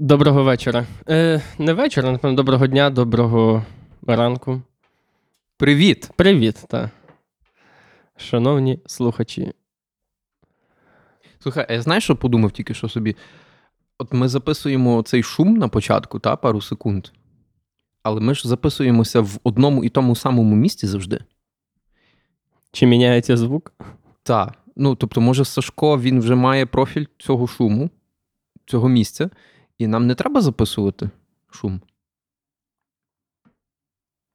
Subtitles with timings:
[0.00, 0.86] Доброго вечора.
[1.08, 3.64] Е, Не вечора, напевно, доброго дня, доброго
[4.06, 4.62] ранку.
[5.56, 6.10] Привіт!
[6.16, 6.90] Привіт, та.
[8.16, 9.52] Шановні слухачі.
[11.38, 13.16] Слухай, а я знаєш, що подумав тільки що собі?
[13.98, 17.08] От ми записуємо цей шум на початку, та, пару секунд.
[18.02, 21.20] Але ми ж записуємося в одному і тому самому місці завжди.
[22.72, 23.72] Чи міняється звук?
[24.22, 24.54] Так.
[24.76, 27.90] Ну, тобто, може, Сашко він вже має профіль цього шуму,
[28.66, 29.30] цього місця,
[29.78, 31.10] і нам не треба записувати
[31.50, 31.80] шум.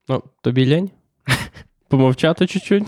[0.07, 0.91] Ну, тобі лень?
[1.87, 2.87] Помовчати чуть-чуть?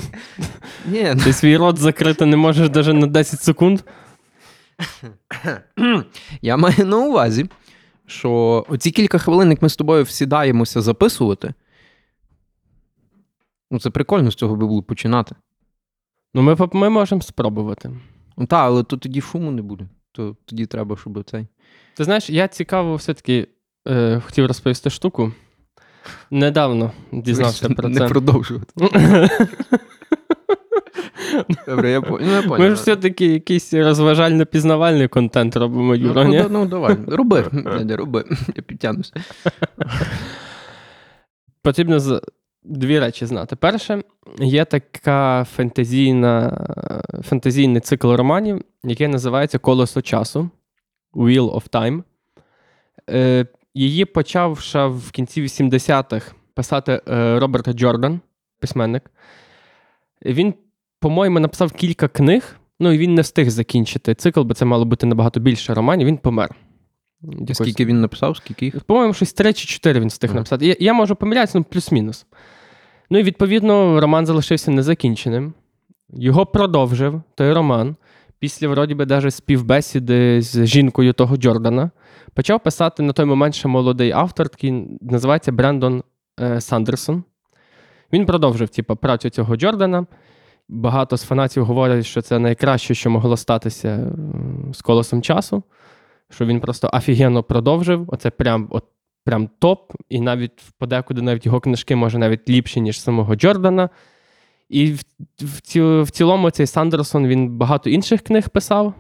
[0.86, 3.82] Ні, Ти свій рот закрити не можеш навіть на 10 секунд.
[6.42, 7.50] Я маю на увазі,
[8.06, 11.54] що оці кілька хвилин, як ми з тобою всідаємося записувати.
[13.72, 15.36] Ну, це прикольно з цього би було починати.
[16.34, 17.92] Ну, ми, ми можемо спробувати.
[18.38, 19.90] Ну так, але то тоді шуму не буде.
[20.12, 21.48] То тоді треба, щоб цей.
[21.98, 23.48] Ти знаєш, я цікаво все-таки
[23.88, 25.32] е, хотів розповісти штуку.
[26.32, 28.08] Недавно дізнався про не це.
[28.08, 28.68] продовжувати.
[31.68, 32.00] Добре, я.
[32.10, 32.60] Ну, я понял.
[32.60, 36.40] Ми ж все-таки якийсь розважально-пізнавальний контент робимо, Юра, ну, ні?
[36.44, 37.46] ну, ну, давай, роби.
[37.54, 38.26] Дядя, роби.
[38.56, 39.14] Я підтягнуся.
[41.62, 42.22] Потрібно з-
[42.64, 43.56] дві речі знати.
[43.56, 44.02] Перше,
[44.40, 46.66] є така фентезійна,
[47.24, 50.50] фентезійний цикл романів, який називається Колесо часу
[51.16, 52.04] Wheel of Time.
[53.10, 58.20] Е, її почав ще в кінці 80-х писати е, Роберт Джордан,
[58.60, 59.12] письменник.
[60.26, 60.54] Він,
[61.00, 65.06] по-моєму, написав кілька книг, ну і він не встиг закінчити цикл, бо це мало бути
[65.06, 66.08] набагато більше романів.
[66.08, 66.56] Він помер.
[67.22, 68.84] Якось- Скільки він написав, скільки їх?
[68.84, 70.36] по-моєму, щось 3 чи 4 він встиг Ага.
[70.40, 70.66] написати.
[70.68, 72.26] Я, я можу помилятися, ну плюс-мінус.
[73.10, 75.54] Ну і відповідно, роман залишився незакінченим.
[76.10, 77.96] Його продовжив той роман.
[78.46, 81.92] Після, вроді би, даже співбесіди з жінкою того Джордана.
[82.34, 86.04] Почав писати на той момент ще молодий автор, такий називається Брендон
[86.42, 87.24] е, Сандерсон.
[88.14, 90.06] Він продовжив типу, працю цього Джордана.
[90.70, 94.12] Багато з фанатів говорять, що це найкраще, що могло статися
[94.74, 95.64] з колесом часу
[96.30, 98.06] що він просто офігенно продовжив.
[98.08, 98.86] Оце прям, от,
[99.24, 99.94] прям топ.
[100.10, 103.90] І навіть подекуди навіть його книжки може навіть ліпші, ніж самого Джордана.
[104.70, 105.02] І в,
[105.40, 108.94] в, ці, в цілому цей Сандерсон він багато інших книг писав.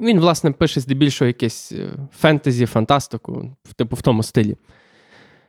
[0.00, 4.56] Він, власне, пише здебільшого якесь е, фентезі, фантастику, типу в тому стилі.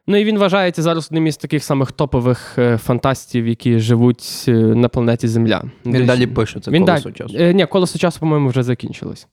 [0.08, 4.52] Ну і він вважається зараз одним із таких самих топових е, фантастів, які живуть е,
[4.52, 5.64] на планеті Земля.
[5.86, 7.54] Він Десь- далі пише це він колесо далі- часу.
[7.54, 9.28] Ні, колесо часу, по-моєму, вже закінчилось.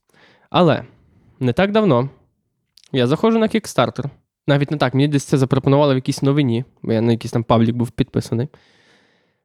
[0.49, 0.83] Але
[1.39, 2.09] не так давно
[2.91, 4.05] я заходжу на Kickstarter.
[4.47, 7.43] Навіть не так, мені десь це запропонували в якійсь новині, бо я на якийсь там
[7.43, 8.47] паблік був підписаний.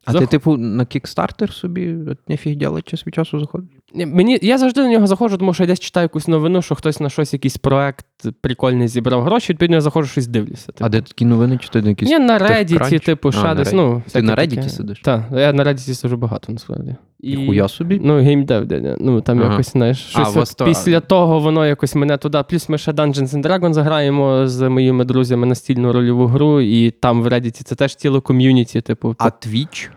[0.05, 0.29] А Заход...
[0.29, 3.69] ти, типу, на кікстартер собі от нефіг ділать час від часу заходиш?
[3.95, 6.75] Ні, ні, я завжди на нього заходжу, тому що я десь читаю якусь новину, що
[6.75, 8.07] хтось на щось, якийсь проект
[8.41, 10.67] прикольний зібрав гроші, відповідно, я заходжу щось дивлюся.
[10.67, 10.85] Типу.
[10.85, 12.09] А де такі новини, чи ти на якісь.
[12.09, 12.39] Ні, на?
[12.39, 13.73] Reddit, типу, А, ще десь.
[13.73, 14.69] Ну, Ти на таке.
[14.69, 15.01] Сидиш?
[15.01, 16.97] Так, я на Reddit сижу багато, насправді.
[17.21, 17.37] І...
[17.37, 18.01] Ніхуя собі.
[18.05, 19.51] Ну, gamedev, де, ну там Ага.
[19.51, 22.43] якось, знаєш, щось у от то- після того воно якось мене туди.
[22.49, 27.23] Плюс ми ще Dungeons and Dragons заграємо з моїми друзями настільну рольову гру, і там
[27.23, 28.81] в Reddit це теж ціле ком'юніті.
[28.81, 29.89] Типу, А Twitch?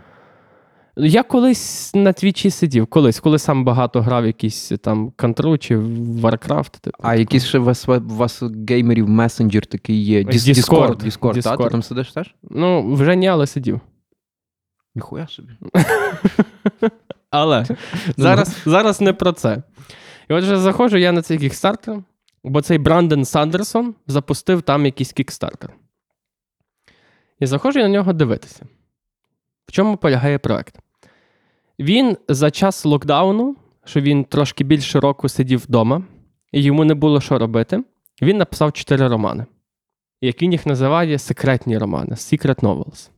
[0.98, 6.80] Я колись на твічі сидів, колись, коли сам багато грав якісь там контру чи Warcraft.
[6.82, 6.98] Типу.
[7.04, 10.24] А якийсь ще у вас, у вас геймерів месенджер такий є.
[10.24, 11.04] Діс- Discord.
[11.04, 11.58] Discord, Discord, та?
[11.58, 12.36] Ти там сидиш теж?
[12.44, 13.80] Ну, вже ні, але сидів.
[14.96, 15.50] Ніхуя собі.
[17.30, 17.66] Але
[18.18, 19.64] зараз, зараз не про це.
[20.30, 22.04] І отже, заходжу я на цей кікстартер,
[22.44, 25.74] бо цей Брендон Сандерсон запустив там якийсь кікстартер.
[27.40, 28.66] І заходжу я на нього дивитися.
[29.68, 30.80] В чому полягає проект?
[31.80, 33.56] Він за час локдауну,
[33.86, 36.04] що він трошки більше року сидів вдома,
[36.52, 37.84] і йому не було що робити.
[38.22, 39.46] Він написав чотири романи,
[40.22, 43.10] як він їх називає секретні романи Secret Novels.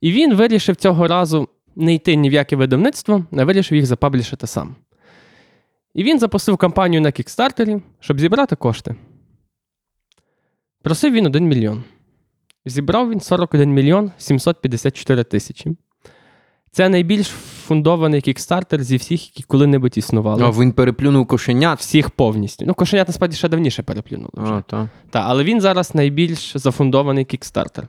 [0.00, 4.46] І він вирішив цього разу не йти ні в яке видавництво, а вирішив їх запаблішити
[4.46, 4.76] сам.
[5.94, 8.94] І він запустив кампанію на Кікстартері, щоб зібрати кошти.
[10.82, 11.84] Просив він 1 мільйон.
[12.66, 15.76] Зібрав він 41 мільйон 754 тисячі.
[16.74, 17.26] Це найбільш
[17.66, 20.44] фундований кікстартер зі всіх, які коли-небудь існували.
[20.44, 21.78] А він переплюнув кошенят.
[21.78, 22.66] Всіх повністю.
[22.66, 24.30] Ну, кошенят насправді ще давніше переплюнули.
[24.34, 24.52] Вже.
[24.52, 24.88] А, та.
[25.10, 27.88] Та, але він зараз найбільш зафундований кікстартер.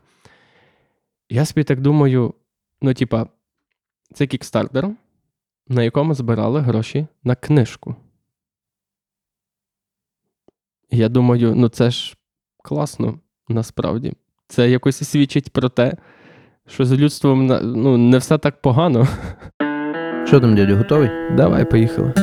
[1.30, 2.34] Я собі так думаю:
[2.82, 3.28] ну, типа,
[4.14, 4.90] це кікстартер,
[5.68, 7.96] на якому збирали гроші на книжку.
[10.92, 12.16] Я думаю, ну це ж
[12.64, 14.14] класно, насправді.
[14.48, 15.98] Це якось свідчить про те,
[16.68, 19.08] що з людством ну, не все так погано.
[20.26, 21.10] Що там, дядю, готовий?
[21.38, 22.14] Давай, поїхали.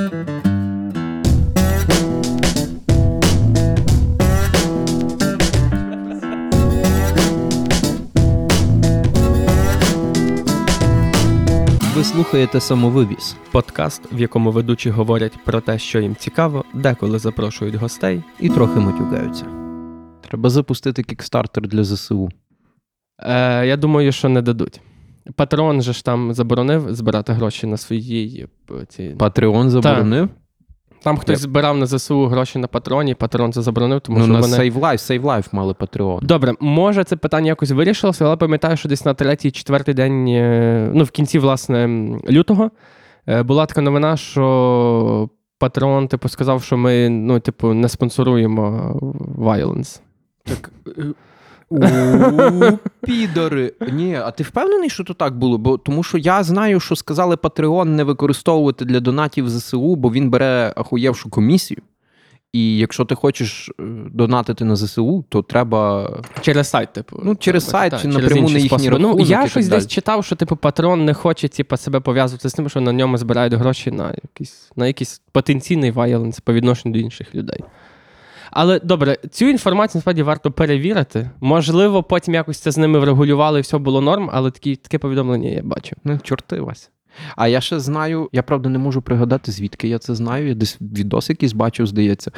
[11.97, 17.75] Ви слухаєте самовивіз подкаст, в якому ведучі говорять про те, що їм цікаво, деколи запрошують
[17.75, 19.47] гостей і трохи матюкаються.
[20.29, 22.29] Треба запустити кікстартер для ЗСУ.
[23.23, 24.81] Е, я думаю, що не дадуть.
[25.37, 28.47] Патрон же ж там заборонив збирати гроші на свої.
[28.71, 29.15] е, Ці...
[29.19, 30.29] Патреон заборонив.
[31.03, 34.33] Там хтось Я- збирав на ЗСУ гроші на патроні, патрон це заборонив, тому ну, що
[34.33, 34.57] на вони.
[34.57, 36.21] Save Life, Save Life мали Патреон.
[36.23, 40.91] Добре, може це питання якось вирішилося, але пам'ятаю, що десь на третій, четвертий день, е,
[40.95, 41.89] ну в кінці, власне,
[42.31, 42.71] лютого,
[43.29, 45.29] е, була така новина, що
[45.59, 48.97] патрон, типу, сказав, що ми, ну, типу, не спонсоруємо
[49.39, 50.01] violence.
[50.45, 50.71] Так.
[51.73, 53.73] У, підори.
[53.93, 55.59] Ні, а ти впевнений, що то так було?
[55.59, 60.31] Бо тому що я знаю, що сказали Patreon не використовувати для донатів ЗСУ, бо він
[60.31, 61.83] бере ахуєвшу комісію.
[62.53, 63.73] І якщо ти хочеш е,
[64.13, 66.11] донатити на ЗСУ, то треба.
[66.41, 67.21] Через сайт, типу.
[67.25, 68.99] Ну, через треба, сайт чи напряму на їхній способи.
[68.99, 72.53] Ну, я так щось десь читав, що типу патрон не хоче типу, себе пов'язувати з
[72.53, 77.01] тим, що на ньому збирають гроші на якийсь, на якийсь потенційний violence по відношенню до
[77.01, 77.61] інших людей.
[78.52, 81.31] Але добре, цю інформацію насправді варто перевірити.
[81.40, 85.49] Можливо, потім якось це з ними врегулювали і все було норм, але такі, таке повідомлення
[85.49, 85.99] я бачив.
[86.04, 86.88] Ну, чорти Вася.
[87.37, 90.49] А я ще знаю, я правда не можу пригадати, звідки я це знаю.
[90.49, 92.31] Я десь відос якийсь бачив, здається.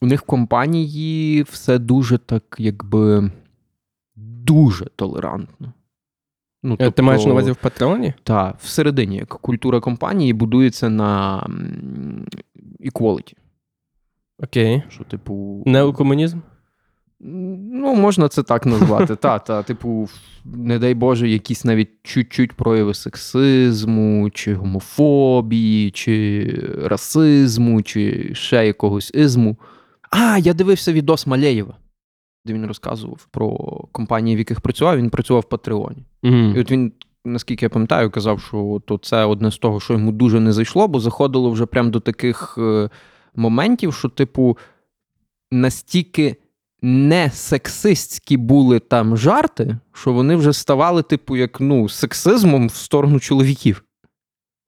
[0.00, 3.30] У них в компанії все дуже так, якби
[4.16, 5.72] дуже толерантно.
[6.62, 8.14] Ну, Е, Ти маєш на увазі в патреоні?
[8.22, 11.46] Так, всередині, як культура компанії будується на
[12.80, 13.34] equality.
[14.42, 14.82] Окей.
[14.88, 16.38] Що, типу, Неокомунізм?
[17.24, 19.16] Ну, можна це так назвати.
[19.16, 20.08] Та, та, типу,
[20.44, 26.46] не дай Боже, якісь навіть чуть-чуть прояви сексизму, чи гомофобії, чи
[26.84, 29.56] расизму, чи ще якогось ізму.
[30.10, 31.76] А, я дивився відос Малеєва,
[32.44, 33.56] де він розказував про
[33.92, 34.98] компанії, в яких працював.
[34.98, 36.04] Він працював в Патреоні.
[36.22, 36.36] Угу.
[36.36, 36.92] І от він,
[37.24, 40.88] наскільки я пам'ятаю, казав, що то це одне з того, що йому дуже не зайшло,
[40.88, 42.90] бо заходило вже прямо до таких е,
[43.34, 44.58] моментів, що, типу,
[45.50, 46.36] настільки
[46.82, 53.20] не сексистські були там жарти, що вони вже ставали, типу, як ну, сексизмом в сторону
[53.20, 53.84] чоловіків.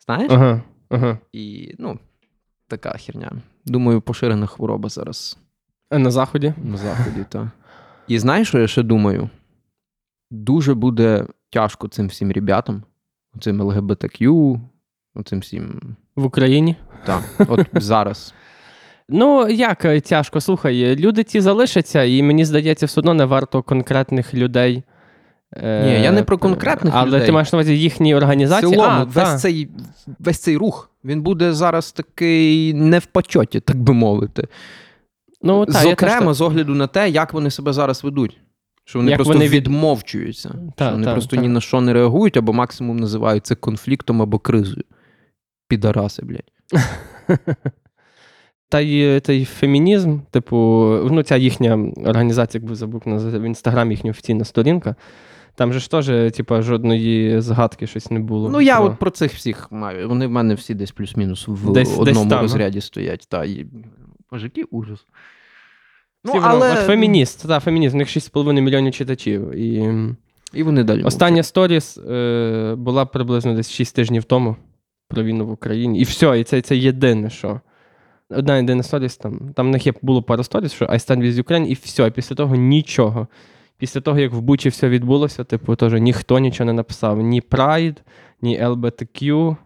[0.07, 0.33] Знаєш?
[0.33, 1.19] Ага, ага.
[1.33, 1.99] І, ну,
[2.69, 3.33] така херня.
[3.65, 5.39] Думаю, поширена хвороба зараз
[5.91, 6.55] А на заході?
[6.65, 7.25] на заході.
[7.29, 7.51] Та.
[8.09, 9.31] І знаєш, що я ще думаю?
[10.31, 12.83] Дуже буде тяжко цим всім ребятам,
[13.41, 14.61] цим ЛГБТQ,
[15.25, 15.97] цим всім.
[16.17, 16.77] В Україні?
[17.07, 18.35] Так, от зараз.
[19.09, 23.63] Ну, як е, тяжко, слухай, люди ці залишаться, і мені здається, все одно не варто
[23.63, 24.83] конкретних людей.
[25.57, 27.27] е, Ні, я не про конкретних але людей.
[27.27, 28.73] ти маєш на увазі їхні організації.
[28.73, 29.39] цілому, а, весь, та.
[29.39, 29.69] цей,
[30.19, 34.49] весь цей рух він буде зараз такий не в почоті, так би мовити.
[35.43, 38.41] ну, та, Зокрема, теж з огляду на те, як вони себе зараз ведуть.
[38.85, 40.55] Що вони Як просто вони відмовчуються.
[40.77, 41.43] Та, що вони та, просто та.
[41.43, 44.85] ні на що не реагують, або максимум називають це конфліктом або кризою.
[45.69, 46.51] Підараси, блядь.
[48.75, 50.57] Та й, та й фемінізм, типу,
[51.11, 54.95] ну, ця їхня організація, якби забув в інстаграмі їхня офіційна сторінка.
[55.55, 58.51] Там же ж теж, типу, жодної згадки щось не було.
[58.51, 60.09] Ну, я про- от про цих всіх маю.
[60.09, 62.41] Вони в мене всі десь плюс-мінус в Десь- десь одному а?
[62.41, 63.27] розряді стоять.
[63.29, 63.67] Та, і...
[64.31, 65.07] Боже, який ужас.
[66.25, 66.73] Ну, Всі але...
[66.73, 69.55] От фемініст, та, фемініст, у них 6,5 мільйонів читачів.
[69.55, 69.93] І
[70.55, 71.03] І вони далі.
[71.03, 74.57] остання сторіс е, була приблизно десь 6 тижнів тому
[75.09, 76.01] про війну в Україні.
[76.01, 77.61] І все, і це, це єдине, що.
[78.31, 79.53] Одна єдина сторіс там.
[79.55, 82.11] Там в них є було пара сторіс, що I stand with Ukraine, і все.
[82.11, 83.29] Після того нічого.
[83.79, 87.21] Після того, як в Бучі все відбулося, типу, теж ніхто нічого не написав.
[87.21, 87.97] Ні Pride,
[88.43, 89.57] ні LBTQ.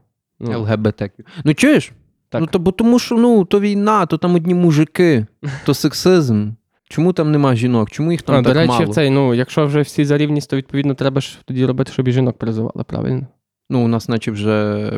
[0.41, 1.03] Ну, ЛГБТ.
[1.45, 1.93] Ну, чуєш?
[2.29, 2.41] Так.
[2.41, 5.27] Ну, то, бо тому що ну, то війна, то там одні мужики,
[5.65, 6.51] то сексизм.
[6.89, 7.91] Чому там нема жінок?
[7.91, 8.93] Чому їх там а, так до речі, мало?
[8.93, 12.13] цей, ну, якщо вже всі за рівність, то відповідно треба ж тоді робити, щоб і
[12.13, 13.27] жінок призивали, правильно?
[13.71, 14.93] Ну, у нас наче вже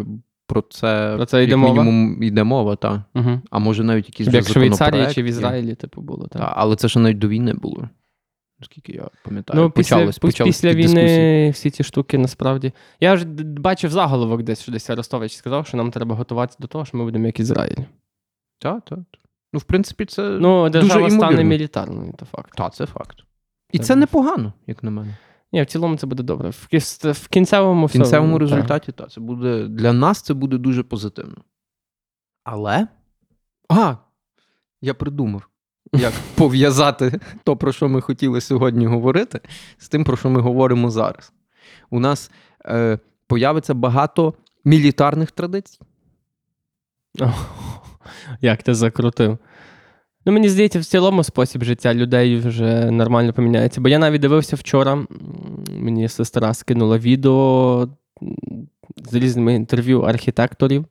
[0.51, 1.73] про це, Про це йде як мова?
[1.73, 3.01] мінімум йде мова, так.
[3.15, 3.41] Угу.
[3.51, 6.27] А може навіть якісь як в Швейцарії чи в Ізраїлі, типу, було.
[6.27, 6.43] Так.
[6.43, 7.89] Та, але це ще навіть до війни було.
[8.61, 9.61] Наскільки я пам'ятаю.
[9.61, 11.51] Ну, після, почались, після, почались після війни дискусії.
[11.51, 12.73] всі ці штуки насправді.
[13.01, 16.85] Я ж бачив заголовок десь, що десь Арестович сказав, що нам треба готуватися до того,
[16.85, 17.85] що ми будемо як Ізраїль.
[18.59, 18.99] Так, так.
[19.53, 20.23] Ну, в принципі, це.
[20.23, 21.45] Ну, держава стане ймовірно.
[21.45, 22.51] мілітарною, то факт.
[22.57, 23.17] Так, це факт.
[23.73, 25.17] І Це це непогано, як на мене.
[25.53, 26.51] Ні, в цілому це буде добре.
[26.51, 30.59] В, кіс- в кінцевому В кінцевому все, результаті, так, це буде для нас це буде
[30.59, 31.37] дуже позитивно.
[32.45, 32.87] Але.
[33.69, 33.95] А,
[34.81, 35.49] я придумав,
[35.93, 39.41] як пов'язати то, про що ми хотіли сьогодні говорити,
[39.79, 41.33] з тим, про що ми говоримо зараз.
[41.91, 42.31] У нас
[42.67, 45.81] е, появиться багато мілітарних традицій.
[48.41, 49.39] Як ти закрутив?
[50.27, 53.81] Ну, мені здається, в цілому спосіб життя людей вже нормально поміняється.
[53.81, 55.07] Бо я навіть дивився вчора,
[55.79, 57.89] мені сестра скинула відео
[59.11, 60.85] з різними інтерв'ю архітекторів,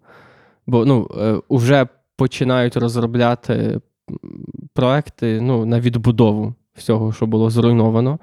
[0.67, 3.79] бо ну, е, вже починають розробляти
[4.74, 8.19] проекти ну, на відбудову всього, що було зруйновано.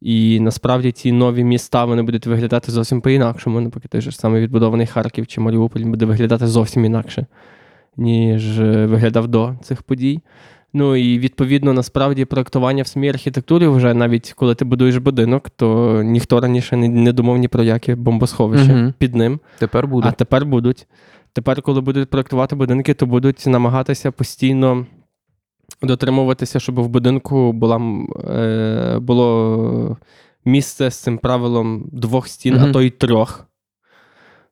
[0.00, 3.60] І насправді ці нові міста вони будуть виглядати зовсім по-інакшому.
[3.60, 7.26] Наприклад, той же ж самий відбудований Харків чи Маріуполь буде виглядати зовсім інакше,
[7.96, 10.20] ніж е, виглядав до цих подій.
[10.74, 16.00] Ну і відповідно, насправді, проектування в самій архітектурі, вже навіть коли ти будуєш будинок, то
[16.02, 18.94] ніхто раніше не, думав ні про яке бомбосховище Мгм.
[18.98, 19.40] під ним.
[19.58, 20.08] Тепер буде.
[20.08, 20.86] А тепер будуть.
[21.32, 24.86] Тепер, коли будуть проектувати будинки, то будуть намагатися постійно
[25.82, 27.80] дотримуватися, щоб в будинку була,
[28.30, 29.96] е, було
[30.44, 32.64] місце з цим правилом двох стін, Мгм.
[32.64, 33.46] а то й трьох.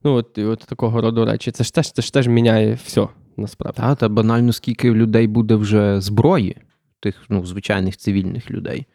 [0.05, 1.51] Ну, от, от такого роду речі.
[1.51, 3.81] Це ж теж, це ж теж міняє все, насправді.
[3.81, 6.57] Та, та банально скільки людей буде вже зброї,
[7.01, 8.87] тих ну, звичайних цивільних людей,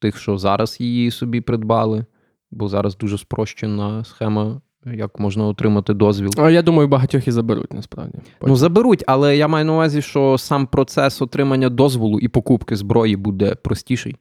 [0.00, 2.04] тих, що зараз її собі придбали,
[2.50, 6.30] бо зараз дуже спрощена схема, як можна отримати дозвіл.
[6.36, 8.18] А я думаю, багатьох і заберуть, насправді.
[8.42, 13.16] Ну, заберуть, але я маю на увазі, що сам процес отримання дозволу і покупки зброї
[13.16, 14.16] буде простіший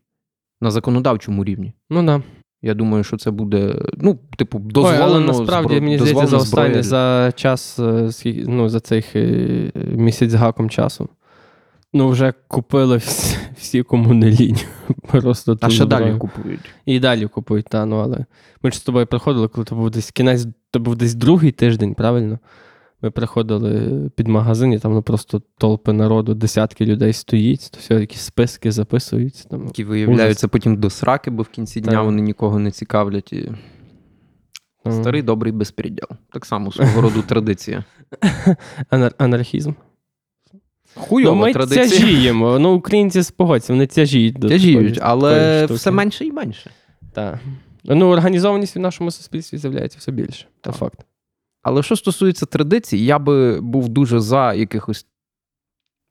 [0.62, 1.74] на законодавчому рівні.
[1.90, 2.22] ну да.
[2.62, 5.04] Я думаю, що це буде, ну, типу, Ой, дозволено.
[5.04, 8.10] але насправді, збро- мені здається, за останній за час, е,
[8.48, 11.10] ну, за цих е, місяць з гаком часу.
[11.94, 14.58] Ну, вже купили всі, всі кому не лінь.
[15.12, 16.06] Просто А ще зброю.
[16.06, 16.60] далі купують.
[16.86, 18.26] І далі купують, та, ну, але
[18.64, 21.94] ми ж з тобою приходили, коли то був десь кінець, то був десь другий тиждень,
[21.94, 22.40] правильно?
[23.02, 27.94] Ми приходили під магазин, і там ну, просто толпи народу, десятки людей стоїть, то все,
[27.94, 29.50] якісь списки записуються.
[29.50, 29.66] Там.
[29.66, 32.06] Які виявляються потім до сраки, бо в кінці дня Так.
[32.06, 33.34] вони нікого не цікавлять.
[33.34, 33.52] І...
[34.92, 36.08] Старий добрий безпреділ.
[36.32, 37.84] Так само свого роду традиція.
[38.92, 39.74] Анар- анархізм.
[40.96, 41.90] Хуйова ну, ми традиція.
[41.90, 42.60] тяжіємо.
[42.60, 46.72] Ну, українці спогодься, вони тяжіють до Тяжіють, такої- але такої все менше і менше.
[47.14, 47.40] Так.
[47.84, 50.46] Ну, організованість в нашому суспільстві з'являється все більше.
[50.66, 51.06] Це факт.
[51.68, 55.06] Але що стосується традицій, я би був дуже за якихось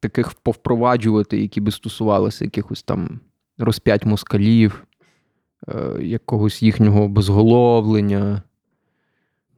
[0.01, 3.21] таких повпроваджувати, які би стосувалися якихось там
[3.59, 4.85] розп'ять москалів,
[5.69, 8.43] е, якогось їхнього обезголовлення.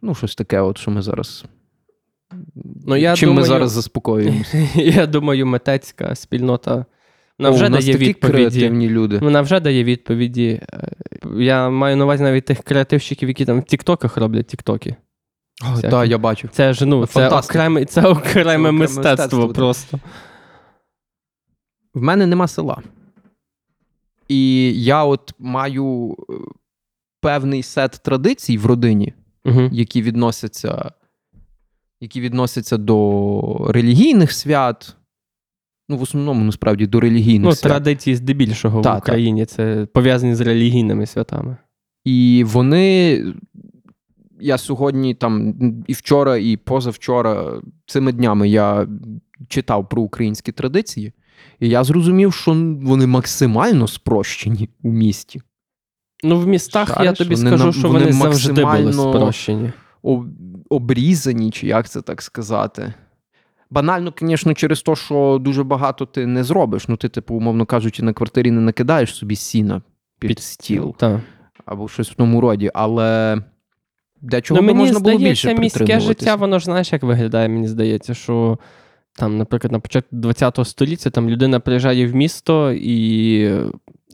[0.03, 1.45] Ну, щось таке, от, що ми зараз.
[2.87, 4.59] Ну, я Чим думаю- ми зараз заспокоюємося.
[4.75, 6.85] Я думаю, митецька спільнота
[7.39, 8.37] вона О, вже у нас дає такі відповіді.
[8.37, 9.19] креативні люди.
[9.19, 10.61] Вона вже дає відповіді.
[10.73, 10.89] Е,
[11.37, 14.97] Я маю на увазі навіть тих креативщиків, які там в Тіктоках роблять Тіктоки.
[15.91, 16.49] Так, я бачу.
[16.53, 19.99] Це ж ну, це окреме, це окреме мистецтво мистецтво, просто.
[21.95, 22.83] В мене нема села.
[24.29, 26.33] І я от маю е,
[27.21, 29.69] певний сет традицій в родині, Угу.
[29.73, 30.93] які відносяться,
[32.01, 34.95] які відносяться до релігійних свят.
[35.89, 37.73] Ну, в основному, насправді, до релігійних Ну, свят.
[37.73, 38.99] традиції здебільшого Та, в та.
[38.99, 41.57] Україні це пов'язані з релігійними святами.
[42.05, 43.25] І вони.
[44.41, 45.55] Я сьогодні там
[45.87, 48.89] і вчора, і позавчора цими днями я
[49.49, 51.13] читав про українські традиції,
[51.61, 52.53] і я зрозумів, що
[52.83, 55.41] вони максимально спрощені у місті.
[56.25, 59.73] Ну, в містах я тобі вони скажу, що вони вони, завжди були спрощені.
[60.71, 62.95] Обрізані, чи як це так сказати.
[63.71, 66.89] Банально, звісно, через те, що дуже багато ти не зробиш.
[66.89, 69.83] Ну, ти, типу, умовно кажучи, на квартирі не накидаєш собі сіна
[70.19, 71.21] під, стіл Так.
[71.65, 73.39] або щось в тому роді, але
[74.23, 77.49] для чого ну, мені можна було здається, більше міське життя, воно ж знаєш, як виглядає,
[77.49, 78.59] мені здається, що
[79.19, 83.51] там, наприклад, на початку ХХ століття там людина приїжджає в місто, і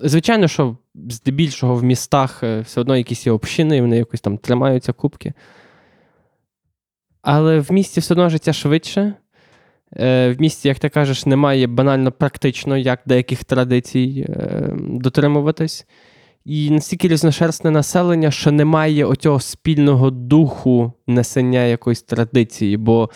[0.01, 4.39] звичайно, що здебільшого в містах е, все одно якісь є общини, і вони якось там
[4.39, 5.33] тримаються кубки.
[7.23, 9.15] Але в місті все одно життя швидше.
[9.97, 15.87] Е, В місті, як ти кажеш, немає банально практично як деяких традицій е, дотримуватись.
[16.45, 23.11] І настільки різношерстне населення, що немає оцього спільного духу несення якоїсь традиції, бо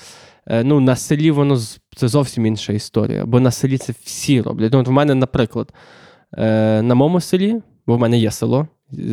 [0.47, 1.58] е, ну, на селі воно
[1.97, 3.26] це зовсім інша історія.
[3.26, 4.73] Бо на селі це всі роблять.
[4.73, 5.73] Ну, от в мене, наприклад,
[6.38, 7.56] е, на моєму селі,
[7.87, 8.68] бо в мене є село,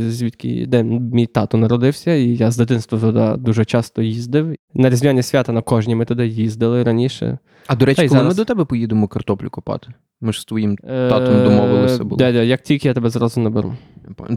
[0.10, 4.56] звідки де мій тато народився, і я з дитинства туди дуже часто їздив.
[4.74, 7.38] На різдвяні свята на кожні ми туди їздили раніше.
[7.68, 8.28] А до речі, коли зараз.
[8.28, 9.88] ми до тебе поїдемо картоплю копати?
[10.22, 12.18] Ми ж з твоїм Е, Татом домовилися було.
[12.18, 13.76] Дядя, як тільки я тебе зразу наберу.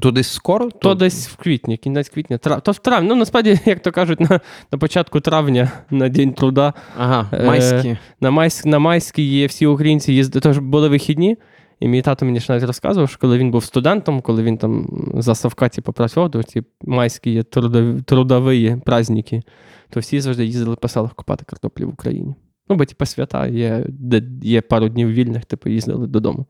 [0.00, 0.70] То десь скоро?
[0.70, 2.61] То десь в квітні, кінець квітня, трав...
[2.61, 3.08] то в травні.
[3.08, 4.40] Ну, насправді, як то кажуть, на,
[4.73, 10.12] на початку травня, на День труда, Ага, Е, на, майськ, на майській є всі українці
[10.12, 11.37] їздили, тож були вихідні.
[11.80, 14.88] І мій тато мені ж навіть розказував, що коли він був студентом, коли він там
[15.14, 19.42] за Савкаті попрацював, то ці майські є трудові, трудові праздники,
[19.90, 22.35] то всі завжди їздили по селах купати картоплі в Україні.
[22.68, 26.47] Ну, бо типу свята є, де є пару днів вільних, типу їздили додому.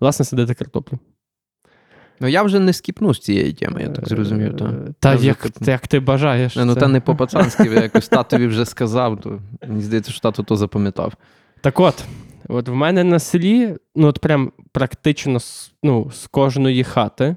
[0.00, 0.98] Власне, сидити картоплю.
[2.20, 4.56] Ну я вже не скіпну з цієї теми, я так зрозумів.
[4.56, 6.56] Та, Е, Та Я вже як, ти бажаєш.
[6.56, 6.80] Не, ну це.
[6.80, 11.12] та не по-пацанськи, якось татові вже сказав, то мені здається, що тато то запам'ятав.
[11.60, 12.04] Так от,
[12.48, 17.36] от в мене на селі, ну от прям практично з, ну, з кожної хати,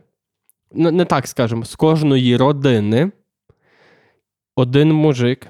[0.71, 3.11] ну не так скажемо, з кожної родини
[4.55, 5.47] один мужик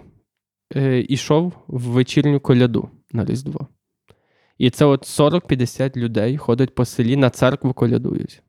[0.76, 3.68] е, ішов в вечірню коляду на Різдво.
[4.58, 8.42] І це от 40-50 людей ходять по селі на церкву колядують.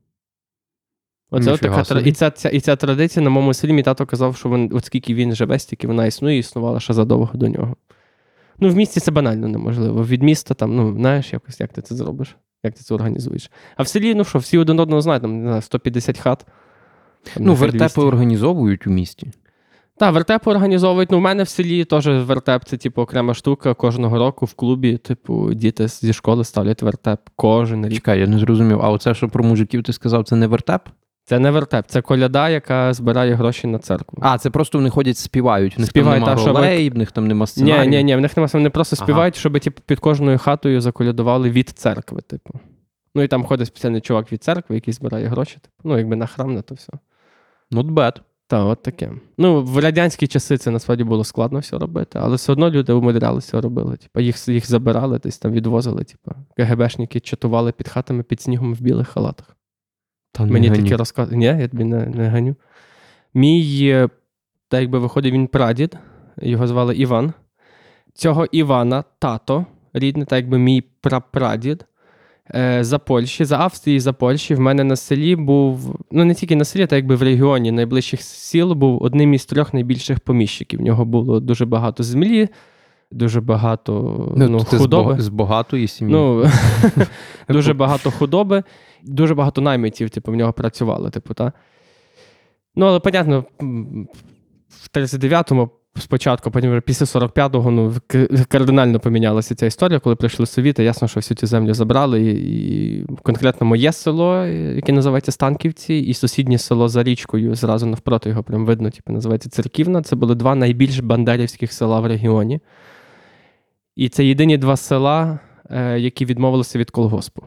[1.30, 2.08] Оце от така, собі.
[2.08, 4.84] і, ця, ця, і ця традиція на моєму селі, мій тато казав, що він, от
[4.84, 7.76] скільки він живе, стільки вона існує, і існувала ще задовго до нього.
[8.58, 10.04] Ну, в місті це банально неможливо.
[10.04, 13.50] Від міста там, ну, знаєш, якось, як ти це зробиш, як ти це організуєш.
[13.76, 16.46] А в селі, ну що, всі один одного знають, там, не знаю, 150 хат.
[17.34, 19.30] Там, Ну, вертепи організовують у місті.
[19.96, 21.10] Так, вертепи організовують.
[21.10, 23.74] Ну, в мене в селі теж вертеп це типу окрема штука.
[23.74, 27.94] Кожного року в клубі, типу, діти зі школи ставлять вертеп кожен рік.
[27.94, 28.80] Чекай, я не зрозумів.
[28.82, 30.82] А оце, що про мужиків ти сказав, це не вертеп?
[31.28, 34.18] Це не вертеп, це коляда, яка збирає гроші на церкву.
[34.22, 35.76] А, це просто вони ходять, співають.
[35.76, 37.90] В них Співають, там та, нема щоб- в них там нема ні, сценарію.
[37.90, 39.06] ні, ні, в них нема вони просто Ага.
[39.06, 42.60] співають, щоб типу, під кожною хатою заколядували від церкви, типу.
[43.14, 45.54] Ну і там ходить спеціальний чувак від церкви, який збирає гроші.
[45.54, 45.74] Типу.
[45.84, 46.92] Ну, якби на храм, на то все.
[47.72, 48.16] Not bad.
[48.46, 49.12] Так, от таке.
[49.38, 53.60] Ну, в радянські часи це насправді було складно все робити, але все одно люди умудрялися
[53.60, 53.96] робили.
[53.96, 56.04] Типу, їх, їх забирали, десь там відвозили.
[56.04, 59.56] Типу, КГБшники чатували під хатами під снігом в білих халатах.
[60.32, 60.82] Та не Мені гані.
[60.82, 61.36] такі розкази.
[61.36, 62.56] Ні, я тобі не, не ганю.
[63.34, 64.08] Мій, е,
[64.68, 65.96] так якби виходить, він прадід,
[66.42, 67.32] його звали Іван.
[68.14, 71.84] Цього Івана, тато, рідний, так якби мій прапрадід.
[72.54, 74.54] е, За Польщі, за Австрії, за Польщі.
[74.54, 78.22] В мене на селі був, ну не тільки на селі, так якби в регіоні найближчих
[78.22, 80.80] сіл був одним із трьох найбільших поміщиків.
[80.80, 82.48] В нього було дуже багато землі,
[83.10, 83.92] дуже багато
[84.36, 85.16] Ну, ну, худоби.
[85.18, 86.12] з багатої сім'ї.
[86.12, 86.50] Ну,
[87.48, 88.62] дуже багато худоби,
[89.02, 91.52] дуже багато наймитів, типу, в нього працювали, типу, та.
[92.76, 93.44] Ну, але, понятно,
[94.68, 97.94] в 39-му спочатку, потім вже після 45-го, ну,
[98.48, 100.84] кардинально помінялася ця історія, коли прийшли совіти.
[100.84, 102.22] Ясно, що всю цю землю забрали.
[102.22, 108.28] І, і конкретно моє село, яке називається Станківці, і сусіднє село за річкою, зразу навпроти
[108.28, 110.02] його прям видно, типу, називається Церківна.
[110.02, 112.60] Це були два найбільш бандерівських села в регіоні.
[113.98, 115.38] І це єдині два села,
[115.70, 117.42] е, які відмовилися від колгоспу.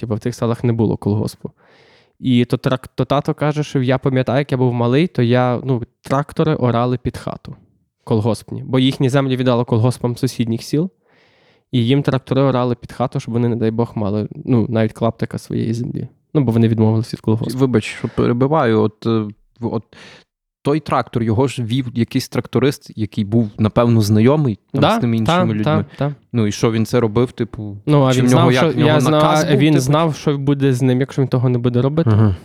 [0.00, 1.50] Типу, в тих селах не було колгоспу.
[2.18, 5.60] І то, трак, то тато каже, що я пам'ятаю, як я був малий, то я,
[5.64, 7.56] ну, трактори орали під хату
[8.04, 10.90] колгоспні, бо їхні землі віддали колгоспам сусідніх сіл,
[11.72, 15.38] і їм трактори орали під хату, щоб вони, не дай Бог, мали ну, навіть клаптика
[15.38, 16.08] своєї землі.
[16.34, 17.58] Ну, бо вони відмовилися від колгоспу.
[17.58, 18.80] Вибач, що перебиваю.
[18.80, 19.28] От, е,
[19.60, 19.84] от
[20.64, 25.38] той трактор, його ж вів якийсь тракторист, який був, напевно, знайомий там, з тими іншими
[25.38, 25.64] та, людьми.
[25.64, 26.14] Та, та.
[26.32, 27.32] Ну і що він це робив?
[27.32, 28.72] Типу, Ну, а Чи він в нього знав, як?
[28.72, 29.80] що, нього я знав, наказ був, він типу?
[29.80, 32.10] знав, що буде з ним, якщо він того не буде робити.
[32.12, 32.36] Ага.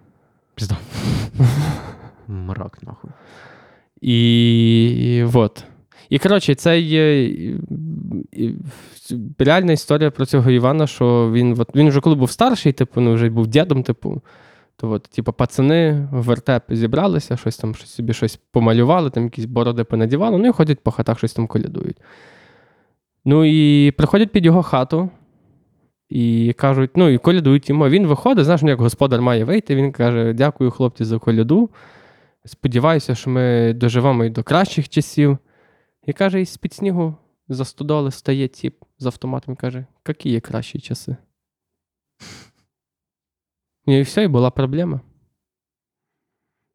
[0.54, 0.76] Пізда.
[2.28, 3.10] Мрак, нахуй.
[4.00, 5.64] І, і вот.
[6.08, 7.30] І коротше, це є
[9.38, 13.14] реальна історія про цього Івана, що він, от, він вже коли був старший, типу, ну
[13.14, 14.22] вже був дідом, типу.
[14.76, 19.44] То от, типу, пацани в вертеп зібралися, щось там щось собі щось помалювали, там якісь
[19.44, 21.96] бороди понадівали, ну і ходять по хатах, щось там колядують.
[23.24, 25.10] Ну і приходять під його хату
[26.08, 27.88] і кажуть, ну і колядують йому.
[27.88, 31.70] Він виходить, знаєш, ну, як господар має вийти, він каже: Дякую, хлопці, за коляду.
[32.44, 35.38] Сподіваюся, що ми доживемо і до кращих часів.
[36.06, 37.14] І каже, із під снігу
[37.48, 41.16] за стодоли стає тіп з автоматом і каже, які є кращі часи.
[43.86, 45.00] І все, і була проблема.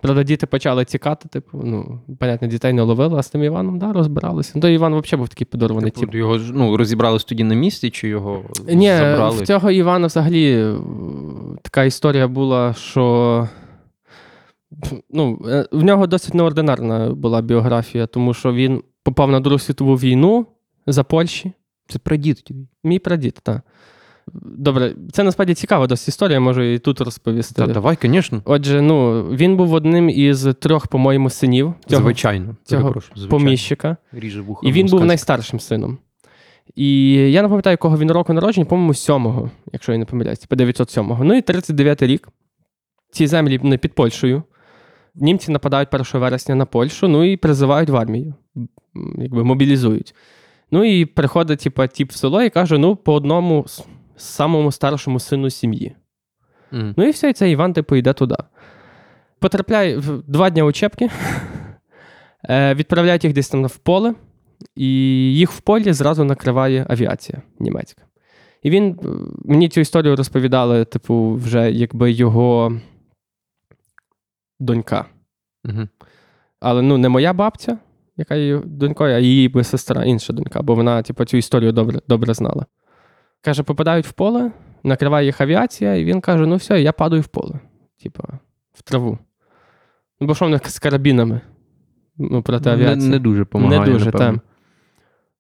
[0.02, 3.94] Правда, діти почали тікати, типу, ну, понятно, дітей не ловили, а з тим Іваном, да,
[3.94, 4.52] розбиралися.
[4.56, 6.00] Ну, то Іван взагалі був такий подорваний тіп.
[6.00, 9.44] Типу, його ну, розібрались тоді на місці, чи його Ні, забрали?
[9.44, 10.76] в цього Івана взагалі е,
[11.62, 13.48] така історія була, що
[15.10, 19.96] ну, е, в нього досить неординарна була біографія, тому що він попав на Другу світову
[19.96, 20.46] війну
[20.88, 21.52] за Польщі.
[21.88, 22.50] Це прадід.
[22.84, 23.62] Мій прадід, так.
[24.34, 27.54] Добре, це насправді цікава досить історія, можу і тут розповісти.
[27.54, 28.42] Та, давай, звісно.
[28.46, 32.56] Отже, ну, він був одним із трьох, по-моєму, синів цього Звичайно.
[32.64, 33.30] цього звичайно.
[33.30, 33.98] поміщика.
[34.12, 34.68] Ріже вуха.
[34.68, 35.08] І він був москальське.
[35.08, 35.98] найстаршим сином.
[36.76, 40.64] І я не пам'ятаю, якого він року народження, по-моєму, сьомого, якщо я не помиляюсь, типу
[40.64, 41.24] 907-го.
[41.24, 42.28] Ну і 39-й рік.
[43.12, 44.44] Ці землі не під Польщею.
[45.16, 48.34] Німці нападають 1 вересня на Польщу, ну і призивають в армію,
[49.18, 50.16] якби мобілізують.
[50.72, 53.66] Ну і приходить, типу, тіп в село і каже: ну, по одному
[54.22, 55.96] самому старшому сину сім'ї.
[56.72, 56.94] Мгм.
[56.98, 58.36] Ну і все, і цей Іван, типу, йде туди.
[59.40, 61.10] Потрапляє в два дні учебки,
[62.50, 64.16] е, відправляють їх десь там в поле,
[64.76, 64.88] і
[65.34, 68.02] їх в полі зразу накриває авіація німецька.
[68.64, 69.08] І він е,
[69.46, 72.80] мені цю історію розповідали, типу, вже якби його
[74.60, 75.06] донька.
[75.66, 75.88] Угу.
[76.60, 77.78] Але ну, не моя бабця,
[78.18, 82.34] яка є донькою, а її сестра, інша донька, бо вона, типу, цю історію добре, добре
[82.34, 82.66] знала.
[83.42, 84.52] Каже, попадають в поле,
[84.84, 87.60] накриває їх авіація, і він каже: ну все, я падаю в поле,
[88.04, 88.24] типу,
[88.74, 89.18] в траву.
[90.20, 91.42] Ну, бо що в них з карабінами?
[92.18, 93.10] Ну, проти авіації.
[93.10, 93.80] не дуже допомагає.
[93.80, 94.36] Не дуже, так.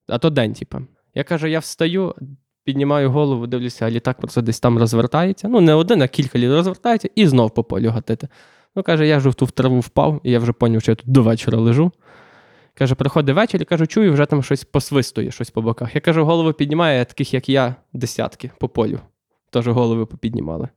[0.08, 0.82] А то день, типа.
[1.16, 2.16] Я кажу, я встаю,
[2.64, 5.48] піднімаю голову, дивлюся, а літак просто десь там розвертається.
[5.48, 8.28] Ну, не один, а кілька літ розвертається і знов по полю гатити.
[8.76, 10.96] Ну, каже, я ж в ту в траву впав, і я вже поняв, що я
[10.96, 11.92] тут до вечора лежу.
[12.80, 15.96] Каже, приходить вечір і кажу, чую, вже там щось посвистує, щось по боках.
[15.96, 19.00] Я кажу, голову піднімає, таких, як я, десятки по полю.
[19.50, 20.70] Теж голови попіднімали.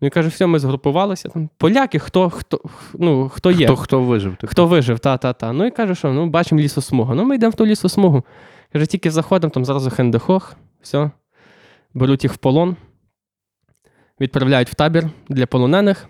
[0.00, 1.28] Ну і каже, все, ми згрупувалися.
[1.28, 2.60] Там поляки, хто, хто,
[2.94, 3.66] ну, хто є.
[3.66, 4.36] Хто, хто вижив?
[4.36, 4.50] типу?
[4.50, 5.52] Хто вижив, та-та-та.
[5.52, 7.14] Ну і каже, що ну, бачимо лісосмугу.
[7.14, 8.24] Ну, ми йдемо в ту лісосмугу.
[8.72, 11.10] Каже, тільки заходимо, там зразу хендехох, все.
[11.94, 12.76] Беруть їх в полон,
[14.20, 16.08] відправляють в табір для полонених.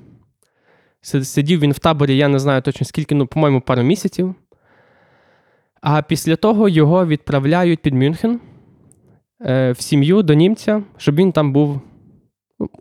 [1.03, 4.35] Сидів він в таборі, я не знаю точно скільки, ну, по-моєму, пару місяців.
[5.87, 8.41] А після того його відправляють під Мюнхен
[9.47, 11.81] е, в сім'ю до німця, щоб він там був,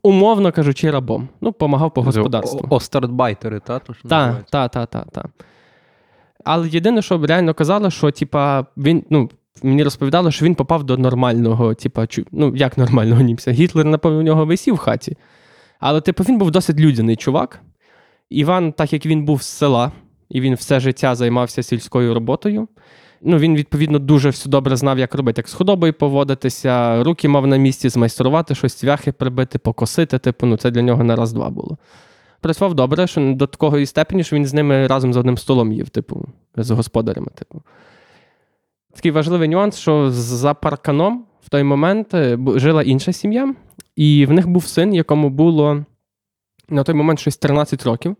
[0.03, 1.27] умовно кажучи, рабом.
[1.41, 2.67] Ну, помагав по господарству.
[2.69, 3.79] Остартбайтери, та?
[4.09, 5.25] Так, так, так, так, так.
[6.43, 9.29] Але єдине, що реально казали, що типа, він, ну,
[9.63, 13.51] мені розповідали, що він попав до нормального, типа, чу- ну, як нормального німця.
[13.51, 15.17] Гітлер, напевно, у нього висів в хаті.
[15.79, 17.59] Але, типу, він був досить людяний чувак.
[18.29, 19.91] Іван, так як він був з села,
[20.33, 22.67] і він все життя займався сільською роботою.
[23.21, 27.47] Ну, він, відповідно, дуже все добре знав, як робити, як з худобою поводитися, руки мав
[27.47, 30.19] на місці, змайструвати щось, цвяхи прибити, покосити.
[30.19, 31.77] Типу, ну, це для нього на раз-два було
[32.43, 35.89] працював добре, що до такої степені, що він з ними разом за одним столом їв,
[35.89, 37.27] типу, з господарями.
[37.35, 37.61] Типу.
[38.95, 43.55] Такий важливий нюанс, що за парканом в той момент е, жила інша сім'я,
[43.95, 45.85] і в них був син, якому було
[46.69, 48.15] на той момент щось 13 років.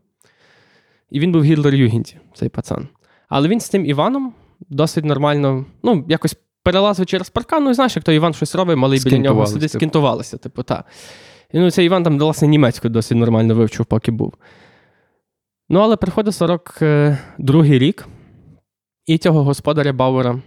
[1.10, 2.88] І він був в Гітлер-Югенті, цей пацан.
[3.30, 4.34] Але він з тим Іваном
[4.70, 8.78] досить нормально, ну, якось перелазив через паркан, ну і знаєш, як то Іван щось робить,
[8.78, 9.80] малий біля нього сидить, типу.
[9.80, 10.86] скентувалися, типу, так.
[11.54, 14.34] І ну, цей Іван там, власне, німецьку досить нормально вивчив, поки був.
[15.70, 18.08] Ну, але приходить 42-й рік,
[19.06, 20.40] і цього господаря Бауера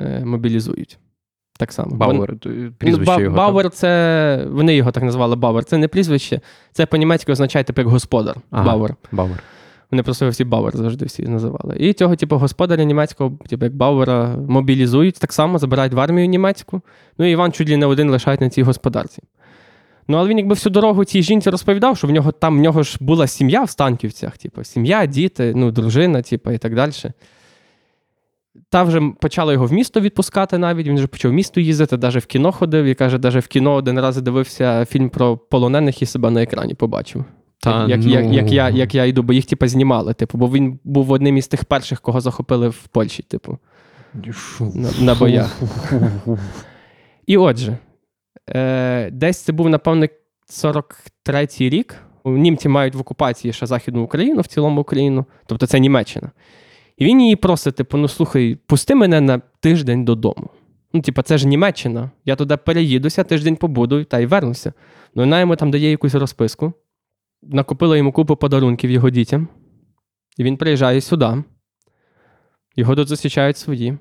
[0.00, 0.98] е, мобілізують.
[1.58, 1.96] Так само.
[1.96, 2.36] Бауер,
[2.78, 3.36] прізвище ну, його.
[3.36, 4.46] Бауер це.
[4.50, 5.64] Вони його так назвали Бауер.
[5.64, 6.40] Це не прізвище,
[6.72, 8.36] це по-німецьки означає типу як господар.
[8.50, 8.64] Ага.
[8.64, 8.96] Бауер.
[9.12, 9.42] Бауер.
[9.92, 11.76] Вони просто всі Бауер завжди всі називали.
[11.78, 16.80] І цього, типу, господаря німецького, типу, як Бауера, мобілізують так само, забирають в армію німецьку.
[17.18, 19.22] Ну і Іван чуть ли не один лишають на цій господарці.
[20.08, 22.82] Ну, але він якби всю дорогу цій жінці розповідав, що в нього там в нього
[22.82, 26.92] ж була сім'я в Станківцях, типу, сім'я, діти, ну, дружина, типу, і так далі.
[28.68, 30.86] Та вже почали його в місто відпускати навіть.
[30.86, 32.84] Він вже почав в місто їздити, навіть в кіно ходив.
[32.84, 36.74] І каже, навіть в кіно один раз дивився фільм про полонених і себе на екрані
[36.74, 37.24] побачив.
[37.62, 38.10] Та, як, ну...
[38.10, 40.14] як, як, я, як я йду, бо їх типу, знімали.
[40.14, 43.58] Типу, бо він був одним із тих перших, кого захопили в Польщі, типу,
[44.60, 45.60] на, на боях.
[47.26, 47.78] І отже,
[48.50, 50.06] е, десь це був, напевно,
[50.50, 51.96] 43-й рік.
[52.24, 56.30] Німці мають в окупації ще Західну Україну, в цілому Україну, тобто це Німеччина.
[56.96, 60.50] І він її просить, типу, ну слухай, пусти мене на тиждень додому.
[60.92, 62.10] Ну, типу, це ж Німеччина.
[62.24, 64.72] Я туди переїдуся, тиждень побуду та й вернуся.
[65.14, 66.72] Ну, вона йому там дає якусь розписку.
[67.42, 69.48] Накупила йому купу подарунків його дітям.
[70.36, 71.44] І він приїжджає сюди.
[72.76, 73.98] Його тут зустрічають свої.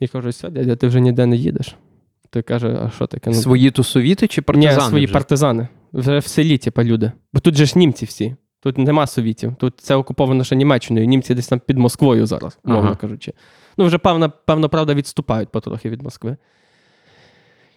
[0.00, 1.76] І кажуть, все, дядя, ти вже ніде не їдеш.
[2.30, 3.30] Той каже, а що таке?
[3.30, 4.76] Ну, Свої тусовіти чи партизани?
[4.82, 5.12] ні, свої вже?
[5.14, 5.68] партизани.
[5.92, 7.12] Вже в селі, типа, люди.
[7.32, 8.36] Бо тут же ж німці всі.
[8.60, 9.54] Тут нема совітів.
[9.58, 11.06] Тут це окуповано ще Німеччиною.
[11.06, 12.96] Німці десь там під Москвою зараз, мовно Ага.
[12.96, 13.32] кажучи.
[13.78, 16.36] Ну, вже певно, певно, правда, відступають потрохи від Москви.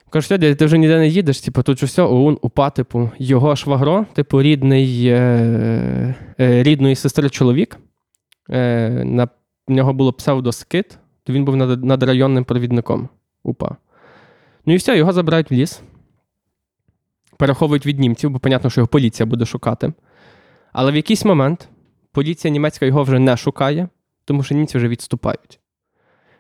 [0.10, 3.56] Кажуть, що, дядя, ти вже ніде не їдеш, типу, тут все, ОУН, УПА, типу, його
[3.56, 7.78] швагро, типу, рідний, е, е, рідної сестри чоловік.
[8.50, 9.28] Е, на
[9.68, 13.10] нього було псевдоскит, то він був над, надрайонним провідником
[13.44, 13.76] УПА.
[14.66, 15.82] Ну і все, його забирають в ліс.
[17.38, 19.94] Переховують від німців, бо понятно, що його поліція буде шукати.
[20.74, 21.70] Але в якийсь момент
[22.12, 23.90] поліція німецька його вже не шукає,
[24.26, 25.60] тому що німці вже відступають.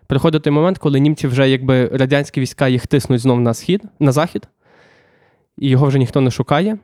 [0.07, 4.11] Приходить той момент, коли німці вже якби радянські війська їх тиснуть знов на схід, на
[4.11, 4.47] захід,
[5.57, 6.77] і його вже ніхто не шукає.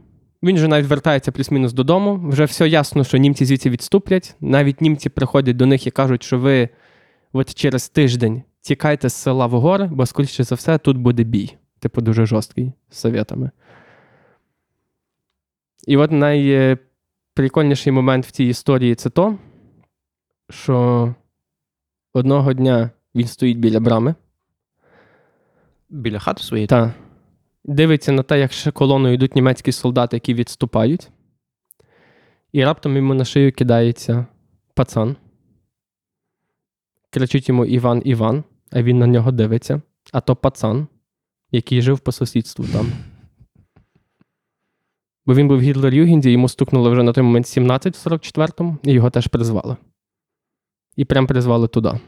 [0.44, 2.30] Він вже навіть вертається плюс-мінус додому.
[2.30, 4.36] Вже все ясно, що німці звідси відступлять.
[4.42, 6.70] Навіть німці приходять до них і кажуть, що ви
[7.34, 11.56] от через тиждень тікайте з села в гори, бо, скоріше за все, тут буде бій.
[11.80, 13.52] Типу, дуже жорсткий з совєтами.
[15.88, 19.38] І от найприкольніший момент в цій історії це то,
[20.50, 21.16] що
[22.14, 24.16] одного дня він стоїть біля брами.
[25.90, 26.68] Біля хати своєї?
[26.68, 26.94] Та.
[27.64, 31.10] дивиться на те, як ще колоною йдуть німецькі солдати, які відступають.
[32.52, 34.26] І раптом йому на шию кидається
[34.74, 35.16] пацан.
[37.10, 39.82] Кричить йому Іван Іван, а він на нього дивиться.
[40.12, 40.88] А то пацан,
[41.52, 42.92] який жив по сусідству там.
[45.26, 48.92] Бо він був в Гітлер-Югенді, йому стукнуло вже на той момент 17 в 44-му, і
[48.92, 49.78] його теж призвали.
[50.96, 52.00] І прям призвали туди.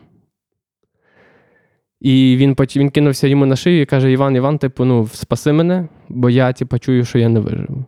[2.06, 5.54] І він поч- він кинувся йому на шию і каже: Іван, Іван, типу, ну, спаси
[5.54, 7.86] мене, бо я типу, чую, що я не виживу.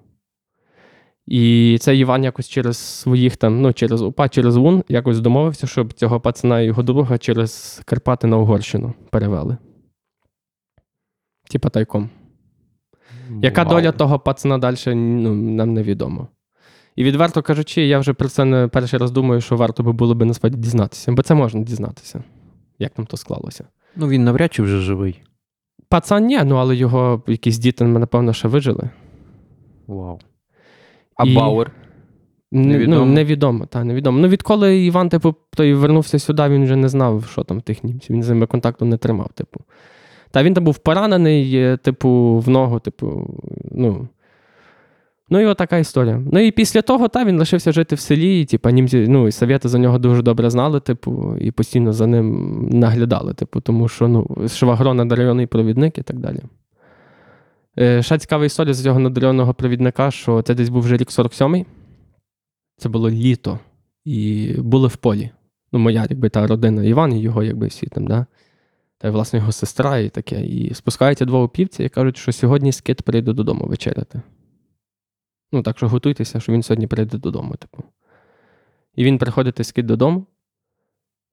[1.28, 5.94] І цей Іван якось через своїх там, ну, через УПА, через ВУН, якось домовився, щоб
[5.94, 9.58] цього пацана і його друга через Карпати на Угорщину перевели.
[11.50, 12.10] Типа тайком.
[13.42, 13.74] Яка Вау.
[13.74, 16.28] доля того пацана далі, ну, нам невідомо.
[16.96, 20.16] І відверто кажучи, я вже про це не перший раз думаю, що варто би було
[20.16, 22.24] би насправді дізнатися, бо це можна дізнатися,
[22.80, 23.66] як там то склалося.
[23.98, 25.22] Ну він навряд чи вже живий.
[25.90, 28.90] Пацан ні, ну але його якісь діти, напевно, ще вижили.
[29.88, 30.20] Вау.
[31.16, 31.72] А І- Бауер?
[32.52, 33.06] Невідомо.
[33.06, 34.20] Ну, невідомо, та, невідомо.
[34.20, 38.16] Ну, відколи Іван, типу, той вернувся сюди, він вже не знав, що там тих німців.
[38.16, 39.60] Він з ними контакту не тримав, типу.
[40.32, 43.36] Та він там був поранений, е, типу, в ногу, типу,
[43.72, 44.08] ну.
[45.30, 46.24] Ну, і от така історія.
[46.32, 49.32] Ну і після того, та, він лишився жити в селі, і, типу, німці, ну, і
[49.32, 54.08] совєти за нього дуже добре знали, типу, і постійно за ним наглядали, типу, тому що,
[54.08, 56.40] ну, швагро надарйонний провідник і так далі.
[57.80, 61.66] Е, ще цікава історія з цього надарйонного провідника, що це десь був вже рік 47-й.
[62.78, 63.60] Це було літо,
[64.06, 65.30] і були в полі.
[65.72, 68.26] Ну, моя, якби та родина Іван і його, якби всі там, да?
[68.98, 70.42] Та власне, його сестра і таке.
[70.42, 74.22] І спускаються два опівці і кажуть, що сьогодні скит прийде додому вечеряти.
[75.52, 77.84] Ну, так що готуйтеся, що він сьогодні прийде додому, типу.
[78.96, 80.26] І він приходить скит додому.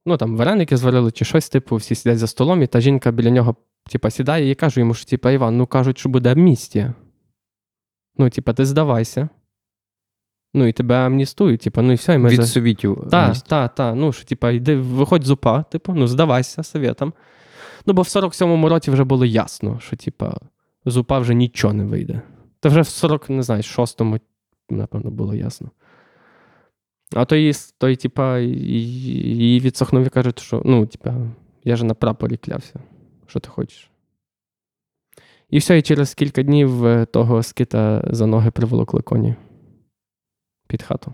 [0.06, 3.30] Ну, там вареники зварили чи щось, типу, всі сидять за столом, і та жінка біля
[3.30, 3.56] нього,
[3.90, 6.94] типа, сідає і каже йому, що, типа, Іван, ну кажуть, що буде амністія.
[8.18, 9.28] Ну, типа, ти здавайся.
[10.54, 13.08] Ну, і тебе амністують, типу, ну і все, і ми Від за- совітів.
[13.10, 13.46] та, міст.
[13.48, 13.94] та, та.
[13.94, 17.12] Ну, що, типа, йди, виходь з УПА, типу, ну, здавайся совєтам.
[17.86, 20.36] Ну, бо в 47-му році вже було ясно, що, типа,
[20.84, 22.22] з УПА вже нічого не вийде.
[22.64, 24.18] Та вже в 40, не знаю, 6-му,
[24.70, 25.70] напевно, було ясно.
[27.12, 31.14] А той, той типа, і- її відсохнув і кажуть, що, ну, типа,
[31.64, 32.80] я ж на прапорі клявся.
[33.26, 33.90] Що ти хочеш?
[35.50, 39.34] І все, і через кілька днів е, того скита за ноги приволокли коні
[40.66, 41.12] під хату.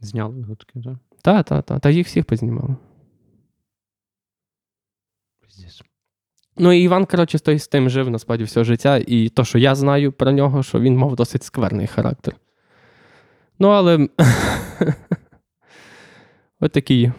[0.00, 0.96] Зняли його так?
[1.22, 1.78] Та, та, та.
[1.78, 2.76] Та їх всіх познімали.
[6.58, 9.02] Ну і Іван, коротше, той з тим жив насправді все життя.
[9.06, 12.36] І то, що я знаю про нього, що він мав досить скверний характер.
[13.58, 14.08] Ну, але.
[16.60, 17.12] От такий,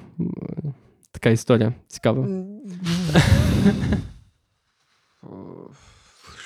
[1.11, 2.27] така історія цікава.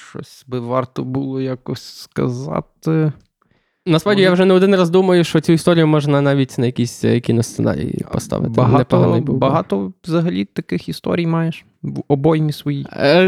[0.10, 3.12] Щось би варто було якось сказати.
[3.86, 7.04] Насправді, Може- я вже не один раз думаю, що цю історію можна навіть на якийсь
[7.04, 8.54] е, кіносценарій поставити.
[8.54, 12.88] Багато, був багато взагалі таких історій маєш в обоймі своїй.
[12.94, 13.26] Е,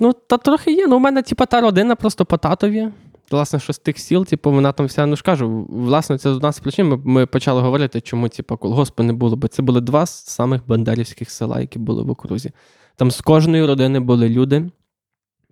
[0.00, 0.86] ну, та трохи є.
[0.86, 2.88] Ну, у мене, типа, та родина просто по татові.
[3.30, 6.36] Власне, що з тих сіл, типу, вона там вся, ну ж кажу, власне, це з
[6.36, 6.88] одна з причин.
[6.88, 10.66] Ми, ми почали говорити, чому, типу, колгоспу не було, бо це були два з самих
[10.66, 12.50] бандерівських села, які були в окрузі.
[12.96, 14.70] Там з кожної родини були люди,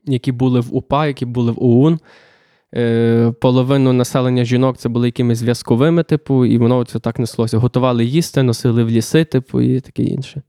[0.04, 1.98] які були в УПА, які були в ОУН.
[2.74, 7.58] Е, половину населення жінок це були якимись зв'язковими, типу, і воно це так неслося.
[7.58, 10.42] Готували їсти, носили в ліси, типу, і таке інше.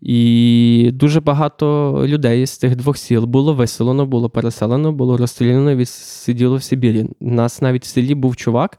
[0.00, 5.86] І дуже багато людей з тих двох сіл було виселено, було переселено, було розстріляно і
[5.86, 7.06] сиділо в Сибірі.
[7.20, 8.78] У нас навіть в селі був чувак,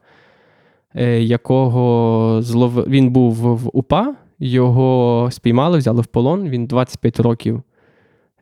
[0.95, 2.73] е, якого злов...
[2.87, 6.49] він був в УПА, його спіймали, взяли в полон.
[6.49, 7.63] Він 25 років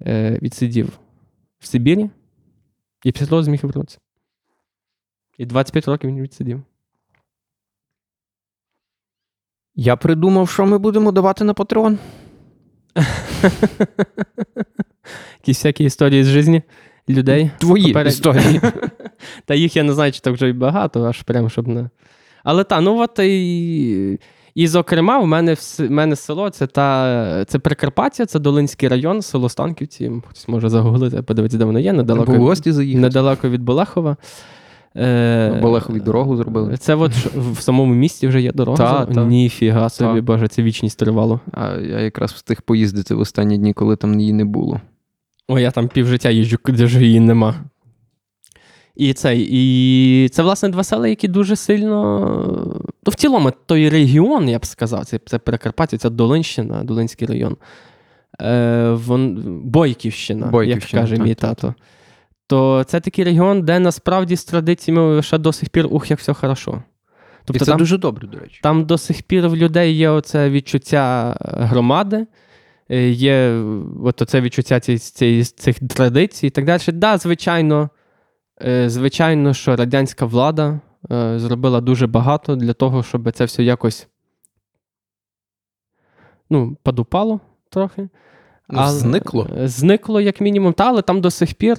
[0.02, 0.90] е, відсидів
[1.60, 2.10] в Сибірі
[3.04, 4.00] і після того зміг вернутися.
[5.38, 6.62] І 25 років він відсидів.
[9.76, 12.00] Я придумав, що ми будемо давати на Патреон.
[15.40, 16.62] Якісь всякі історії з житті
[17.10, 17.52] людей.
[17.60, 18.62] Твої Поперед- історії.
[19.46, 21.90] Та їх я не знаю, чи так вже й багато, аж прям щоб не.
[22.44, 24.20] Але та, ну от і.
[24.56, 29.50] І, зокрема, в мене, в мене село це та це Прикарпаття, це Долинський район, село
[29.50, 30.12] Станківці.
[30.28, 33.02] Хтось може загуглити, подивитися, де воно є, недалеко, гості заїхати.
[33.02, 34.18] недалеко від Балахова.
[34.98, 36.78] Е, Болехові дорогу зробили.
[36.78, 38.78] Це от в самому місті вже є дорога.
[38.78, 39.26] Та, та.
[39.26, 40.22] Ніфіга собі, Та.
[40.22, 41.40] боже, це вічність тривало.
[41.54, 44.82] А я якраз встиг поїздити в останні дні, коли там її не було.
[45.48, 47.56] О, я там півжиття їжджу, де ж її нема.
[48.96, 52.20] І цей, і це, власне, два села, які дуже сильно.
[53.06, 57.58] Ну, в цілому, той регіон, я б сказав, це, це Прикарпаття, це Долинщина, Долинський район.
[58.42, 61.74] Е, вон, Бойківщина, Бойківщина, як каже так, мій так, тато.
[62.48, 66.34] то це такий регіон, де насправді з традиціями ще до сих пір ух, як все
[66.34, 66.84] хорошо.
[67.42, 68.60] І Тобто це там, дуже добре, до речі.
[68.64, 72.28] там до сих пір в людей є оце відчуття е, громади,
[72.90, 73.64] е, є е,
[74.04, 76.82] от оце відчуття ці, ці, цих традицій і так далі.
[76.88, 77.90] Да, звичайно,
[78.90, 80.80] звичайно, що радянська влада
[81.12, 84.08] е, зробила дуже багато для того, щоб це все якось
[86.50, 88.10] ну, подупало трохи.
[88.70, 89.48] Ну, зникло.
[89.58, 91.78] е, Зникло, як мінімум, та, але там до сих пір.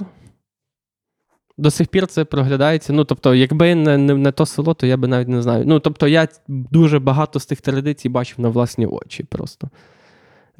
[1.59, 2.93] До сих пір це проглядається.
[2.93, 5.65] Ну, тобто, якби не, не, не то село, то я би навіть не знаю.
[5.67, 9.69] Ну, тобто, я дуже багато з тих традицій бачив на власні очі просто.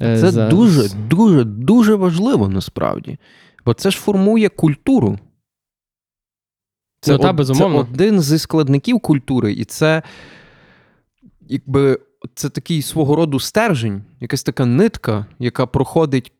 [0.01, 3.17] Е, Це за- дуже, дуже, дуже важливо насправді.
[3.65, 5.17] Бо це ж формує культуру.
[7.03, 7.83] Це, Ну, та, безумовно.
[7.83, 10.03] це один зі складників культури, і це
[11.49, 11.99] якби
[12.35, 16.31] це такий свого роду стержень, якась така нитка, яка проходить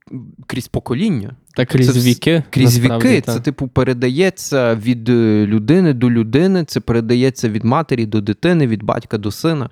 [0.48, 1.36] крізь покоління.
[1.56, 2.44] Та крізь це віки.
[2.50, 3.22] Крізь віки.
[3.22, 3.34] та.
[3.34, 8.84] Це, типу, передається від е, людини до людини, це передається від матері до дитини, від
[8.84, 9.70] батька до сина.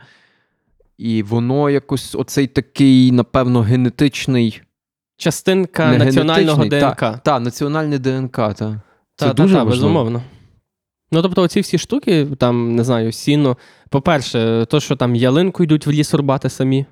[0.98, 4.62] І воно якось оцей такий, напевно, генетичний.
[5.18, 6.96] Частинка національного ДНК.
[7.00, 8.36] Та, та, національне ДНК.
[8.36, 8.54] Та.
[8.54, 9.94] Це Та, дуже та, та, важливо.
[9.94, 10.22] безумовно.
[11.12, 13.58] Ну, тобто, оці всі штуки, там, не знаю, сіно.
[13.90, 16.86] По-перше, то, що там ялинку йдуть в ліс рубати самі.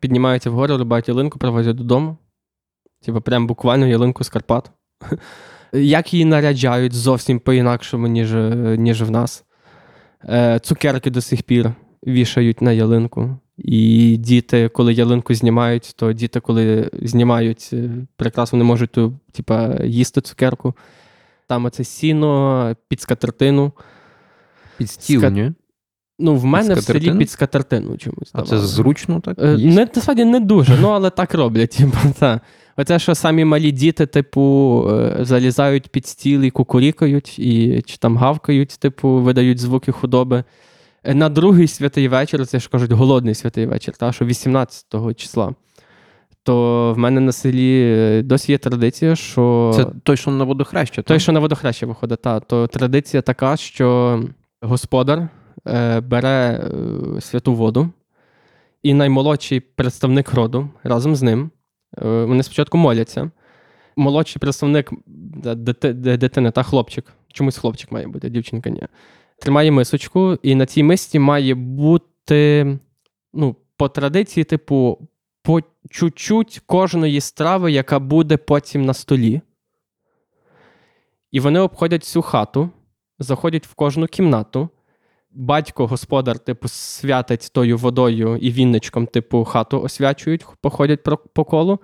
[0.00, 2.16] Піднімаються вгору, рубають ялинку, привозять додому.
[3.04, 4.70] Типу, прям буквально ялинку з Карпат.
[5.72, 8.32] Як її наряджають зовсім по-інакшому, ніж,
[8.78, 9.44] ніж в нас.
[10.24, 11.72] Е, цукерки до сих пір
[12.06, 13.36] вішають на ялинку.
[13.58, 19.84] І діти, коли ялинку знімають, то діти, коли знімають, е, прекрасно не можуть ту, типа,
[19.84, 20.74] їсти цукерку.
[21.48, 23.72] Там оце сіно під скатертину.
[24.76, 25.52] Під стіл, Ска- ні?
[26.18, 28.30] Ну, в мене в селі під скатертину чомусь.
[28.32, 29.38] А це зручно так?
[29.38, 29.80] Е, їсти?
[29.80, 31.70] Не, насправді не дуже, ну але так роблять.
[31.78, 32.40] Типу, та.
[32.76, 38.16] Оце, що самі малі діти, типу, е, залізають під стіл і кукурікають, і чи там
[38.16, 40.44] гавкають, типу, видають звуки худоби.
[41.04, 45.54] Е, На другий святий вечір, це ж кажуть, голодний святий вечір, та, що 18 числа.
[46.48, 50.94] То в мене на селі е, досі є традиція, що Це той, що на водохреща.
[50.94, 51.20] той, так?
[51.20, 54.20] що на водохреща виходить, та, то традиція така, що
[54.60, 55.28] господар
[55.66, 57.88] е, бере е, святу воду,
[58.82, 61.50] і наймолодший представник роду разом з ним.
[62.02, 63.30] Е, вони спочатку моляться.
[63.96, 68.82] Молодший представник дити- дитини та хлопчик, чомусь хлопчик має бути, дівчинка ні.
[69.38, 72.78] Тримає мисочку, і на цій мисці має бути
[73.34, 74.98] ну, по традиції, типу,
[75.48, 79.40] по чуть-чуть кожної страви, яка буде потім на столі.
[81.30, 82.70] І вони обходять всю хату,
[83.18, 84.68] заходять в кожну кімнату.
[85.30, 91.02] Батько, господар, типу, святить тою водою і вінничком, типу, хату освячують, походять
[91.34, 91.78] по колу.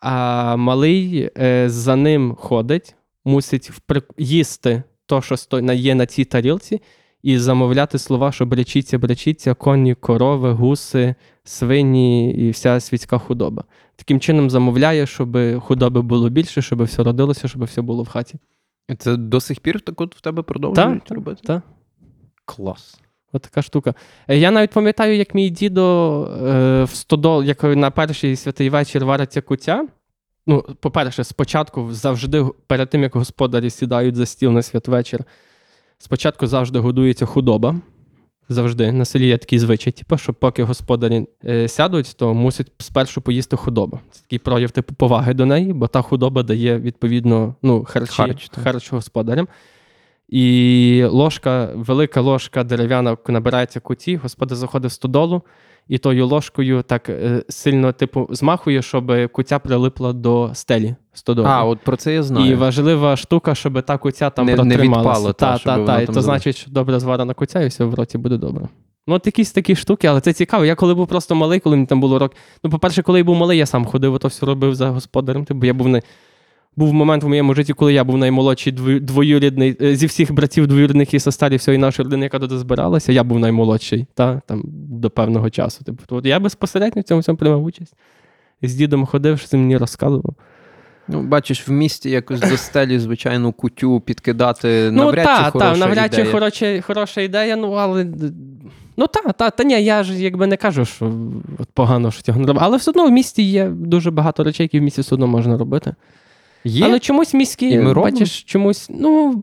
[0.00, 2.94] А малий е, за ним ходить,
[3.24, 4.02] мусить впри...
[4.18, 5.36] їсти то, що
[5.72, 6.82] є на цій тарілці,
[7.22, 13.64] і замовляти слова, що бречіться, бречіться, коні, корови, гуси, свині і вся світська худоба.
[13.96, 18.34] Таким чином замовляє, щоб худоби було більше, щоб все родилося, щоб все було в хаті.
[18.98, 21.40] Це до сих пір так от в тебе продовжують Так, робити?
[21.44, 21.62] так.
[22.44, 23.00] Клас.
[23.32, 23.94] От така штука.
[24.28, 29.04] Е, Я навіть пам'ятаю, як мій дідо е, в стодол, як на перший святий вечір
[29.04, 29.86] вариться куття.
[30.46, 35.24] Ну, по-перше, спочатку завжди, перед тим, як господарі сідають за стіл на святвечір,
[36.02, 37.76] спочатку завжди годується худоба.
[38.48, 38.92] Завжди.
[38.92, 43.56] На селі є такий звичай, типу, що поки господарі е, сядуть, то мусять спершу поїсти
[43.56, 44.00] худоба.
[44.10, 48.50] Це такий прояв типу поваги до неї, бо та худоба дає відповідно ну, харчі, Харч,
[48.64, 49.48] харч господарям.
[50.28, 55.42] І ложка, велика ложка дерев'яна набирається куті, господар заходить в стодолу,
[55.88, 61.48] і тою ложкою так е, сильно, типу, змахує, щоб куття прилипла до стелі стодоли.
[61.50, 62.52] А, от про це я знаю.
[62.52, 65.08] І важлива штука, щоб та куття там Не- не протрималася.
[65.10, 66.00] відпала, та, та, щоб та, вона та.
[66.02, 66.24] І то залишилась.
[66.24, 68.68] значить, що добре зварена куття, і все в роті буде добре.
[69.06, 70.64] Ну, от якісь такі штуки, але це цікаво.
[70.64, 72.32] Я коли був просто малий, коли мені там було рок.
[72.64, 75.44] Ну, по-перше, коли я був малий, я сам ходив, то все робив за господарем.
[75.44, 76.02] Типу, я був не.
[76.76, 81.14] Був момент в моєму житті, коли я був наймолодший двоюрідний е, зі всіх братів двоюрідних
[81.14, 85.10] і сестер і всієї нашої родини, яка туди збиралася, я був наймолодший, та, там, до
[85.10, 85.84] певного часу.
[85.84, 87.94] Типу, то от я безпосередньо в цьому всьому приймав участь.
[88.62, 90.34] З дідом ходив, що він мені розказував.
[91.08, 95.50] Ну, бачиш, в місті якось до стелі звичайну кутю підкидати Ну, навряд та, чи та,
[95.50, 96.32] хороша навряд чи ідея.
[96.34, 98.06] хороша, хороша ідея, ну але.
[98.96, 101.12] Ну та, та, та ні, я ж якби не кажу, що
[101.58, 102.64] от погано, що цього не робити.
[102.66, 105.58] Але все одно в місті є дуже багато речей, які в місті все одно можна
[105.58, 105.94] робити.
[106.64, 106.84] Є?
[106.86, 108.04] Але чомусь міські, І ми робимо?
[108.16, 109.42] бачиш, чомусь, ну,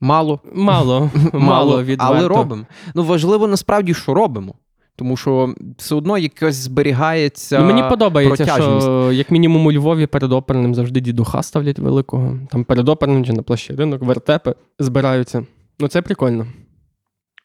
[0.00, 0.40] Мало.
[0.54, 2.66] мало, мало від але робимо.
[2.94, 4.54] Ну, важливо насправді, що робимо.
[4.96, 7.58] Тому що все одно якось зберігається.
[7.60, 8.86] Ну, мені подобається, протяжність.
[8.86, 12.38] що як мінімум у Львові перед оперним завжди дідуха ставлять великого.
[12.50, 15.46] Там перед оперним чи на площі ринок, вертепи збираються.
[15.78, 16.46] Ну це прикольно.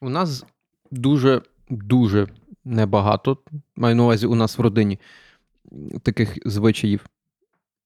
[0.01, 0.45] У нас
[0.91, 2.27] дуже, дуже
[2.65, 3.37] небагато,
[3.75, 4.99] маю на увазі у нас в родині
[6.03, 7.05] таких звичаїв.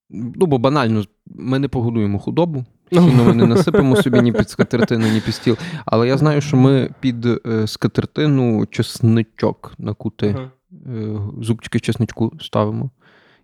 [0.09, 5.07] Ну, бо банально, ми не погодуємо худобу, сіно ми не насипемо собі ні під скатертину,
[5.07, 5.57] ні під стіл.
[5.85, 10.51] Але я знаю, що ми під е, скатертину чесничок накути, Ага.
[10.95, 12.89] е, зубчики чесничку ставимо.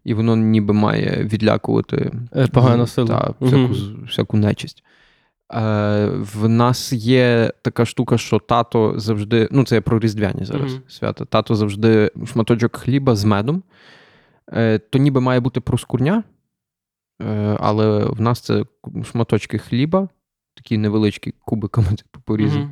[0.03, 3.07] І воно ніби має відлякувати Е, силу.
[3.07, 4.84] Та, всяку, з- всяку нечисть.
[5.53, 10.74] Е, в нас є така штука, що тато завжди, ну це я про різдвяні зараз
[10.74, 10.82] Мгм.
[10.88, 11.26] свята.
[11.26, 13.64] Тато завжди шматочок хліба з медом.
[14.53, 16.24] Е, то ніби має бути проскурня,
[17.59, 18.66] але в нас це
[19.03, 20.09] шматочки хліба,
[20.55, 22.70] такі невеличкі кубиками типу, порізані,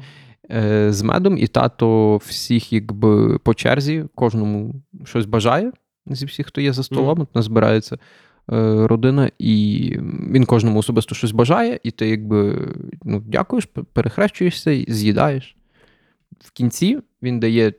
[0.52, 4.76] е, з медом, і тато всіх, якби по черзі, кожному
[5.06, 5.72] щось бажає
[6.06, 7.20] зі всіх, хто є за столом.
[7.20, 8.00] От нас збирається е,
[8.88, 9.98] родина, і
[10.32, 12.70] він кожному особисто щось бажає, і ти якби
[13.04, 15.56] ну, дякуєш, перехрещуєшся і з'їдаєш.
[16.40, 17.74] В кінці він дає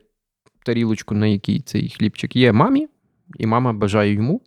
[0.65, 2.87] тарілочку, на якій цей хлібчик є мамі,
[3.39, 4.41] і мама бажає йому.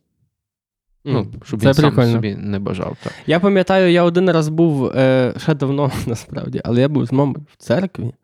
[1.07, 2.97] Ну, щоб це він сам собі не бажав.
[3.03, 3.13] Так.
[3.27, 7.47] Я пам'ятаю, я один раз був е, ще давно, насправді, але я був з мамою
[7.53, 8.15] в церкві,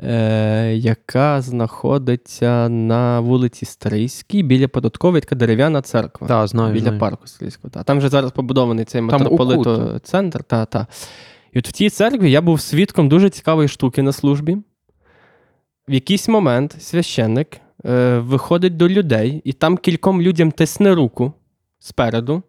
[0.00, 6.28] е, яка знаходиться на вулиці Стрийській, біля податкової, така дерев'яна церква.
[6.28, 6.98] Та, знаю, біля знаю.
[6.98, 7.70] парку Стрийського.
[7.70, 7.82] Та.
[7.82, 9.98] Там же зараз побудований цей Там митрополито укута.
[9.98, 10.44] центр.
[10.44, 10.86] Та, та.
[11.52, 14.56] І от в цій церкві я був свідком дуже цікавої штуки на службі.
[15.88, 21.32] В якийсь момент священник е, виходить до людей, і там кільком людям тисне руку
[21.82, 22.42] спереду.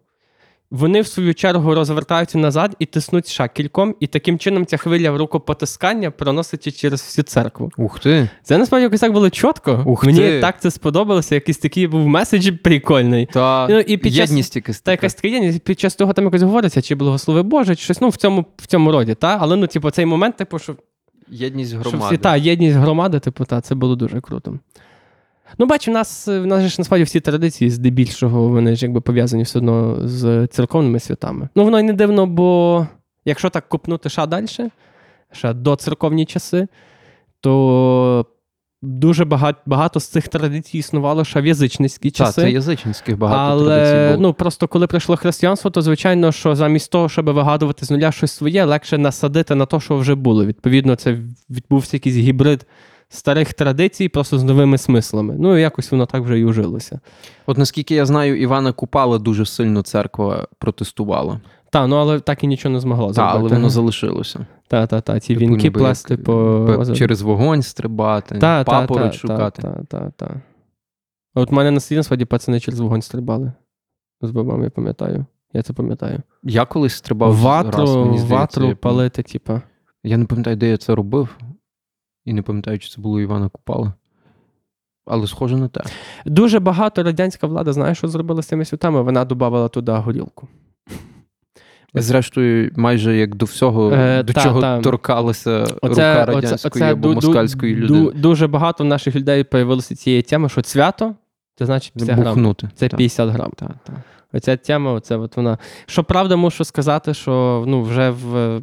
[0.70, 5.18] Вони, в свою чергу, розвертаються назад і тиснуть ще кільком, і таким чином ця хвиля
[5.18, 7.70] рукопотискання проносить через всю церкву.
[7.76, 8.28] Ух ти!
[8.42, 9.82] Це насправді якось так було чітко.
[9.86, 10.40] Ух Мені ти.
[10.40, 13.26] так це сподобалося, якийсь такий був меседж прикольний.
[13.32, 16.24] Та Ну, і під час- єдність якась Та якась така єдність, під час того там
[16.24, 19.14] якось говориться, чи благослови Боже, чи щось ну, в цьому, в цьому роді.
[19.14, 19.38] Та?
[19.40, 20.76] Але ну, типу, цей момент, типу, що,
[21.28, 22.04] єдність що громади.
[22.06, 24.58] всі, та, єдність громади, типу, та, це було дуже круто.
[25.58, 29.42] Ну, бачу, в нас, в нас ж насправді всі традиції, здебільшого, вони ж якби пов'язані
[29.42, 31.48] все одно з церковними святами.
[31.54, 32.86] Ну, воно й не дивно, бо
[33.24, 34.46] якщо так купнути ще далі,
[35.32, 36.66] ще до церковні часи,
[37.40, 38.26] то
[38.82, 42.42] дуже багато, багато з цих традицій існувало ще в язичницькі часи.
[42.42, 44.28] це язичницьких багато Але традицій було.
[44.28, 48.32] ну просто коли прийшло християнство, то звичайно, що замість того, щоб вигадувати з нуля щось
[48.32, 50.46] своє, легше насадити на те, що вже було.
[50.46, 51.18] Відповідно, це
[51.50, 52.66] відбувся якийсь гібрид
[53.14, 55.36] старих традицій, просто з новими смислами.
[55.38, 57.00] Ну і якось воно так вже і ужилося.
[57.46, 61.40] От наскільки я знаю, Івана Купала дуже сильно церква протестувала.
[61.70, 64.46] Та, ну але так і нічого не змогло Та, але воно залишилося.
[64.68, 69.12] Та, та, та, ці Типу, вінки ніби плести як, по через вогонь стрибати, Та, папороть
[69.12, 69.62] та, шукати.
[69.62, 70.40] Та, та, та, та.
[71.34, 73.52] От в мене на слідстві пацани через вогонь стрибали.
[74.22, 75.26] З бабами, я пам'ятаю.
[75.52, 76.22] Я це пам'ятаю.
[76.42, 79.62] Я колись стрибав Ватру, раз, мені здається, ватру я, палити, типа.
[80.04, 81.36] я не пам'ятаю, де я це робив,
[82.24, 83.92] і не пам'ятаю, чи це було Івана Купала.
[85.06, 85.80] Але схоже на те.
[86.26, 89.02] Дуже багато радянська влада, знаєш, що зробила з цими святами?
[89.02, 90.48] Вона додавала туди горілку.
[91.94, 94.80] Зрештою, майже як до всього, Е, до та, чого та.
[94.80, 98.10] торкалася рука радянської або ду- москальської ду- людини.
[98.14, 101.14] Дуже багато в наших людей появилося цієї теми, що свято
[101.58, 102.54] це значить 50 грам.
[102.74, 103.50] Це Та, 50 грам.
[103.56, 103.92] та, та.
[104.32, 105.58] Оця тема, оце от вона.
[105.86, 108.60] Що правда, мушу сказати, що ну, вже в е,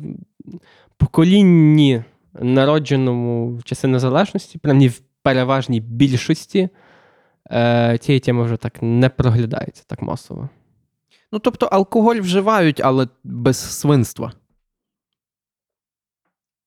[0.97, 2.03] поколінні,
[2.39, 6.69] народженому в часи незалежності, принаймні в переважній більшості,
[7.51, 10.49] е, цієї теми вже так не проглядається так масово.
[11.31, 14.31] Ну, тобто, алкоголь вживають, але без свинства.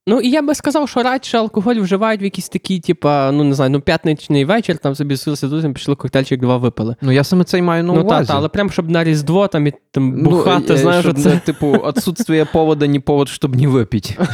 [0.06, 3.54] Ну, і я би сказав, що радше алкоголь вживають в якісь такі, типа, ну не
[3.54, 6.96] знаю, ну п'ятничний вечір, там собі силися друзям, пішли коктейльчик два випили.
[7.00, 8.26] Ну, я саме це й маю на ну, увазі.
[8.26, 11.18] та, та, але прям щоб на Різдво там і там Ну, бухати, е, знаєш, щоб
[11.18, 14.16] не, типу, отсутствие повода, не повод, щоб не випити.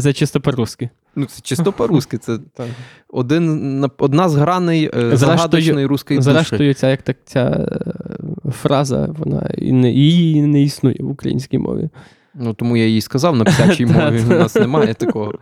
[0.00, 0.90] Це чисто по-русски.
[1.16, 2.18] Ну, це чисто по-русски.
[2.18, 2.38] Це
[3.08, 6.30] один, одна з граней е, загадочної руської душі.
[6.30, 11.58] Зрештою, ця як так ця е, фраза, вона і не, її не існує в українській
[11.58, 11.88] мові.
[12.34, 15.34] Ну, тому я їй сказав на псячій мові, у нас немає такого.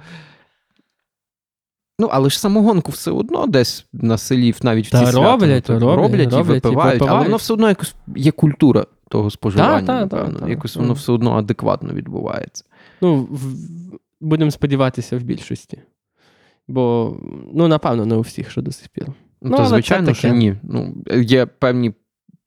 [1.98, 5.78] Ну, але ж самогонку все одно десь на селі, навіть в ці свята, роблять, ну,
[5.78, 9.86] роблять, роблять і випивають, але воно все одно якось є культура того споживання.
[9.86, 10.40] Та, та, та, напевно.
[10.40, 10.48] та.
[10.48, 12.64] Якось воно все одно адекватно відбувається.
[13.00, 13.54] Ну, в,
[14.20, 15.82] будемо сподіватися в більшості.
[16.68, 17.16] Бо,
[17.54, 19.06] ну, напевно, не у всіх, що до сих пір.
[19.08, 20.56] Ну, Ну, то звичайно, що ні.
[20.62, 21.94] Ну, є певні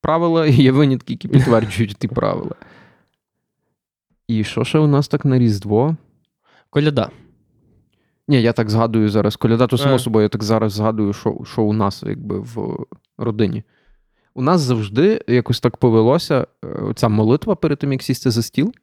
[0.01, 2.55] правила, і є винятки, які підтверджують ті правила.
[4.27, 5.95] І що ще у нас так на Різдво?
[6.69, 7.09] Коляда.
[8.27, 9.35] Ні, я так згадую зараз.
[9.35, 12.85] Коляда, то само собою, я так зараз згадую, що, що у нас якби в
[13.17, 13.63] родині.
[14.33, 18.73] У нас завжди якось так повелося, е, ця молитва перед тим, як сісти за стіл,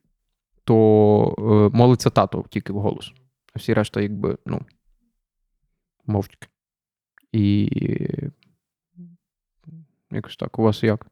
[0.66, 3.12] то е, молиться тато тільки в голос.
[3.54, 4.60] А всі решта, якби, ну,
[6.06, 6.48] мовчки.
[7.32, 7.70] І
[10.10, 11.06] якось так, у вас як?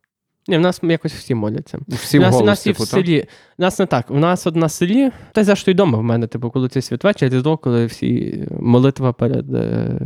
[0.48, 1.78] Ні, в нас якось всі моляться.
[1.88, 3.00] Всі у в нас, у голос, нас є типу, в так?
[3.00, 3.24] селі.
[3.58, 4.10] У нас не так.
[4.10, 7.32] У нас от на селі, та й зрештою вдома в мене, типу, коли це святвечір,
[7.32, 10.00] різдво, коли всі молитва перед, е,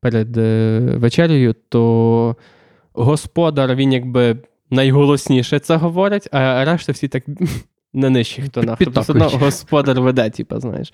[0.00, 2.36] перед е, вечерею, то
[2.92, 4.36] господар, він якби
[4.70, 7.24] найголосніше це говорить, а решта всі так
[7.92, 8.78] на нижчих тонах.
[8.78, 10.92] Тобто все одно господар веде, типу, знаєш,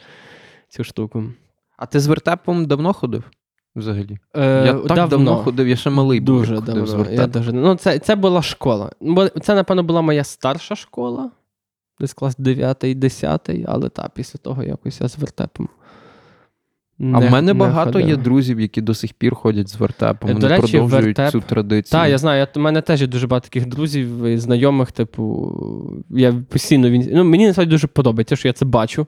[0.68, 1.24] цю штуку.
[1.76, 3.24] А ти з вертепом давно ходив?
[3.76, 4.18] Взагалі?
[4.36, 5.36] Е, я так давно.
[5.36, 6.38] ходив, я ще малий був.
[6.38, 7.10] Дуже ходив з давно.
[7.10, 7.52] Я дуже...
[7.52, 8.90] Ну, це, це була школа.
[9.00, 11.30] Бо це, напевно, була моя старша школа,
[12.00, 15.68] десь клас 9 10 але так, після того якось я з вертепом.
[17.00, 18.10] А не- в мене не багато ходили.
[18.10, 20.30] є друзів, які до сих пір ходять з вертепом.
[20.30, 22.00] Е, Вони речі, продовжують вертеп- цю традицію.
[22.00, 25.52] Так, я знаю, я, у мене теж є дуже багато таких друзів і знайомих, типу,
[26.10, 27.08] я постійно він.
[27.12, 29.06] Ну, мені насправді дуже подобається, що я це бачу.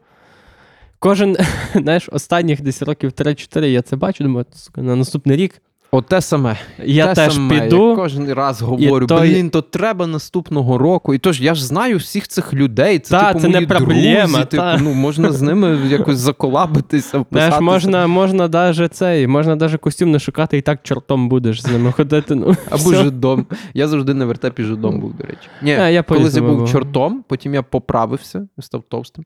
[0.99, 1.37] Кожен,
[1.75, 5.63] знаєш, останніх десь років 3-4 я це бачу, думаю, на наступний рік
[5.93, 6.57] Оте саме.
[6.85, 7.61] я Те теж саме.
[7.61, 7.91] піду.
[7.91, 11.15] Я кожен раз говорю: той- блін, то треба наступного року.
[11.15, 12.99] І тож я ж знаю всіх цих людей.
[12.99, 14.45] Це, Та, типу, це не мої проблема, друзі.
[14.51, 14.73] та.
[14.73, 17.61] Типу, ну, можна з ними якось заколабитися, Знаєш, вписатися.
[17.61, 21.93] можна, можна даже цей, можна даже костюм не шукати, і так чортом будеш з ними
[21.93, 22.35] ходити.
[22.35, 23.47] Ну, Або жидом.
[23.75, 25.49] Я завжди на вертепі жидом був, до речі.
[25.63, 26.71] Ні, А, я колись я був був.
[26.73, 29.25] чортом, потім я поправився, став товстим.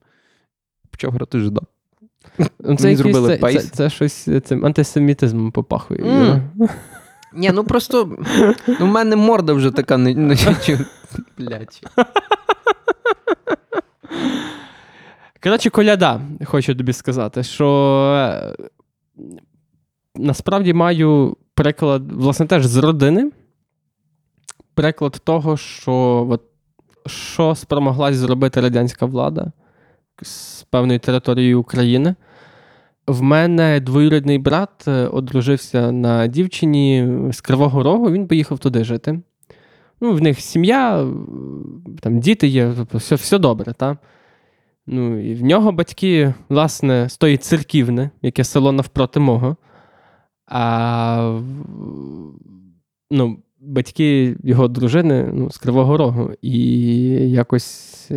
[0.91, 1.61] Почав грати жида.
[2.39, 6.03] Ну, Мені це, якийсь, зробили це, це, це щось цим антисемітизмом попахує.
[6.03, 6.51] М.
[7.33, 8.17] Ні, ну просто
[8.67, 10.13] ну, в мене морда вже така не.
[10.13, 10.35] не
[11.37, 11.83] Блять.
[15.43, 17.67] Коротше, коляда, хочу тобі сказати, що
[18.17, 18.55] е,
[20.15, 23.31] насправді маю приклад, власне, теж з родини.
[24.73, 26.41] Приклад того, що от,
[27.05, 29.51] що спромоглась зробити радянська влада
[30.21, 32.15] з певної території України.
[33.07, 39.19] В мене двоюрідний брат е, одружився на дівчині з Кривого Рогу, він поїхав туди жити.
[40.01, 41.07] Ну, в них сім'я, е,
[41.99, 43.97] там діти є, тобто все, все добре, так?
[44.87, 49.57] Ну, і в нього батьки, власне, з тої церківни, яке село навпроти мого.
[50.47, 51.39] А
[53.11, 56.31] ну, батьки його дружини ну, з Кривого Рогу.
[56.41, 56.59] І
[57.31, 58.11] якось.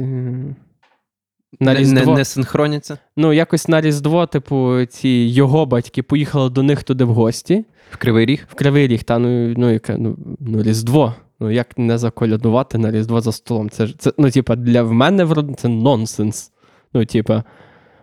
[1.60, 2.98] На Не, Різдво, не, не синхроняться.
[3.16, 7.96] Ну, якось на Різдво, типу, ці його батьки поїхали до них туди в гості, В
[7.96, 8.46] Кривий Ріг.
[8.50, 11.14] в Кривий Ріг, та ну, ну, яке, ну, ну Різдво.
[11.40, 13.70] Ну, як не заколядувати на Різдво за столом?
[13.70, 16.52] Це це, ну, типа, для в мене в род- це нонсенс.
[16.94, 17.44] Ну, типа,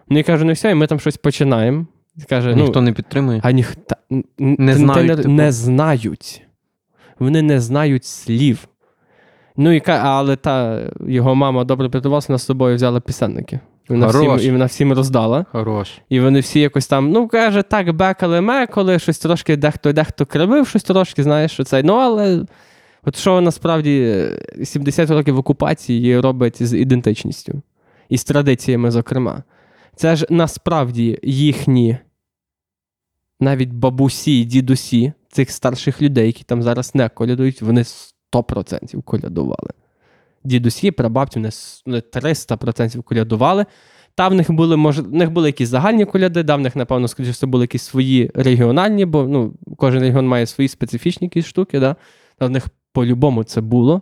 [0.10, 1.86] ну і кажу, ну все, і ми там щось починаємо.
[2.30, 3.40] Каже, ну, Ніхто не підтримує.
[3.44, 5.30] а ніхто не, Не знають, не, типу.
[5.30, 6.42] не знають.
[7.20, 8.68] Вони не знають слів.
[9.58, 13.60] Ну, і, але та його мама добре підготувалася, вона з собою взяла пісенники.
[13.90, 15.46] Вона всім, і вона всім роздала.
[15.52, 15.92] Хорош.
[16.10, 20.68] І вони всі якось там, ну, каже, так, бекали мекали, щось трошки, дехто дехто кривив,
[20.68, 21.84] щось трошки, знаєш, що це.
[21.84, 22.46] Ну, але
[23.04, 24.02] от що насправді
[24.60, 27.62] е, 70 років окупації робить з ідентичністю
[28.10, 29.44] і з традиціями, зокрема.
[29.96, 31.98] Це ж насправді їхні
[33.40, 37.84] навіть бабусі, дідусі цих старших людей, які там зараз не колядують, вони
[38.40, 39.70] 100% колядували.
[40.44, 43.66] Дідусі, прабабці, вони 300% колядували.
[44.16, 47.08] Та в них були, може, в них були якісь загальні коляди, да, в них, напевно,
[47.08, 51.96] скоріше, були якісь свої регіональні, бо ну, кожен регіон має свої специфічні якісь штуки, да.
[52.38, 54.02] Та в них по-любому це було.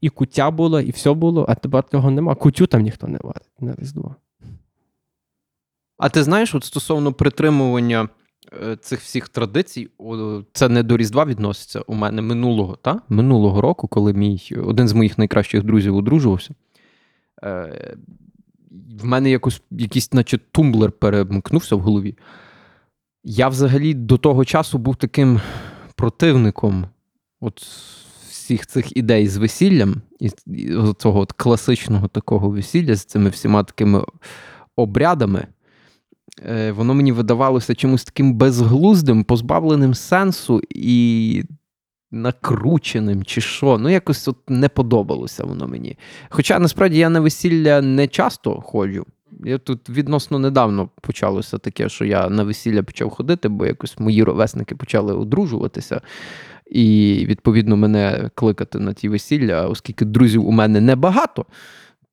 [0.00, 2.34] І куття було, і все було, а тепер цього нема.
[2.34, 4.16] Кутю там ніхто не варить на Різдво.
[5.98, 8.08] А ти знаєш, от стосовно притримування
[8.80, 9.88] цих всіх традицій,
[10.52, 13.00] це не до Різдва відноситься у мене минулого, та?
[13.08, 16.54] минулого року, коли мій один з моїх найкращих друзів одружувався.
[17.44, 17.96] Е,
[19.00, 22.18] в мене якось якийсь, наче, тумблер перемкнувся в голові.
[23.24, 25.40] Я взагалі до того часу був таким
[25.94, 26.86] противником
[27.40, 27.62] от
[28.28, 30.30] всіх цих ідей з весіллям, і
[30.98, 34.04] цього от класичного такого весілля з цими всіма такими
[34.76, 35.46] обрядами.
[36.40, 41.44] Е, воно мені видавалося чимось таким безглуздим, позбавленим сенсу і
[42.10, 43.78] накрученим, чи що.
[43.78, 45.98] Ну, якось от не подобалося воно мені.
[46.28, 49.06] Хоча насправді я на весілля не часто ходжу.
[49.44, 54.22] Я тут відносно недавно почалося таке, що я на весілля почав ходити, бо якось мої
[54.22, 56.00] ровесники почали одружуватися.
[56.66, 61.46] І, відповідно, мене кликати на ті весілля, оскільки друзів у мене небагато,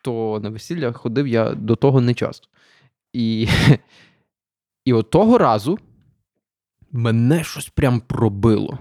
[0.02, 2.48] то на весілля ходив я до того не часто.
[3.14, 3.48] І
[4.90, 5.80] І от того разу
[6.92, 8.78] мене щось прям пробило.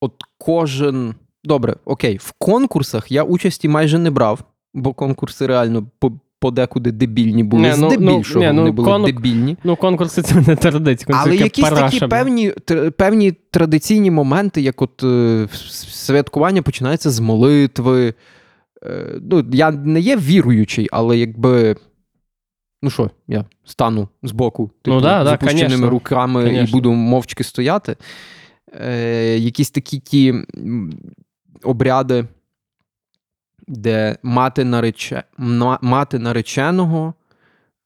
[0.00, 1.14] От кожен.
[1.44, 4.40] Добре, окей, в конкурсах я участі майже не брав,
[4.74, 5.86] бо конкурси реально
[6.40, 7.62] подекуди дебільні були.
[7.62, 9.56] Не, ну, ну, Здебільшого не, ну, вони були конк- дебільні.
[9.64, 11.18] Ну, конкурси це не традиція.
[11.20, 18.14] Але якісь такі певні, тр- певні традиційні моменти, як от е, святкування починається з молитви.
[18.82, 21.76] Е, ну, я не є віруючий, але якби.
[22.82, 25.90] Ну що, я стану збоку, типу, Ну да, да, запущеними конечно.
[25.90, 27.96] руками і буду мовчки стояти.
[28.80, 30.34] Е, якісь такі ті
[31.62, 32.24] обряди,
[33.68, 35.22] де мати, нарече,
[35.82, 37.14] мати нареченого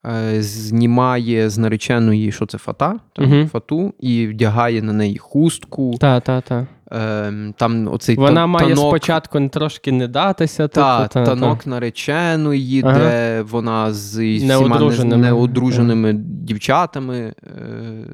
[0.07, 3.49] е, знімає з нареченої, що це фата, там, Мгм.
[3.49, 5.95] фату, і вдягає на неї хустку.
[6.01, 6.67] Та, та, та.
[6.95, 10.69] Е, там оцей Вона та- має танок, спочатку трошки не датися.
[10.69, 12.99] та, та, танок нареченої, Ага.
[12.99, 15.23] де вона з Неодруженими.
[15.23, 16.13] неодруженими
[16.43, 17.35] дівчатами е,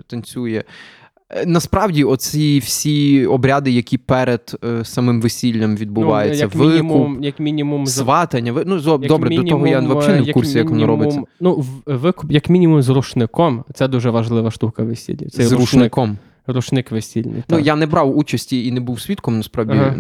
[0.07, 0.63] танцює.
[1.31, 7.23] Е, Насправді, оці всі обряди, які перед е, самим весіллям відбуваються, ну, як викуп, мінімум,
[7.25, 8.53] як мінімум, сватання.
[8.53, 11.23] ви- Ну, зо- як добре, до того я взагалі не в курсі, як воно робиться.
[11.41, 13.65] Ну, викуп, як мінімум, з рушником.
[13.75, 15.29] Це дуже важлива штука весілля.
[15.31, 16.19] Це З рушник, рушником.
[16.53, 17.45] Рушник весільний.
[17.49, 17.67] Ну, так.
[17.67, 19.95] я не брав участі і не був свідком, насправді, Ага.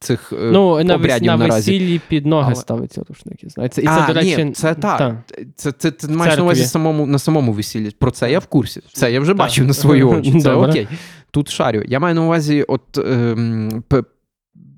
[0.00, 1.70] цих е, Ну, на, обрядів на наразі.
[1.72, 3.44] весіллі під ноги Але- ставиться рушник.
[3.44, 4.98] і це, а, до речі, ні, це так.
[4.98, 5.24] та.
[5.56, 7.90] Це, це, ти маєш на увазі самому, на самому весіллі.
[7.90, 8.80] Про це я в курсі.
[8.92, 9.38] Це я вже Так.
[9.38, 10.40] бачив на свої очі.
[10.40, 10.88] Це окей.
[11.30, 11.82] Тут шарю.
[11.86, 14.02] Я маю на увазі от, ем, п-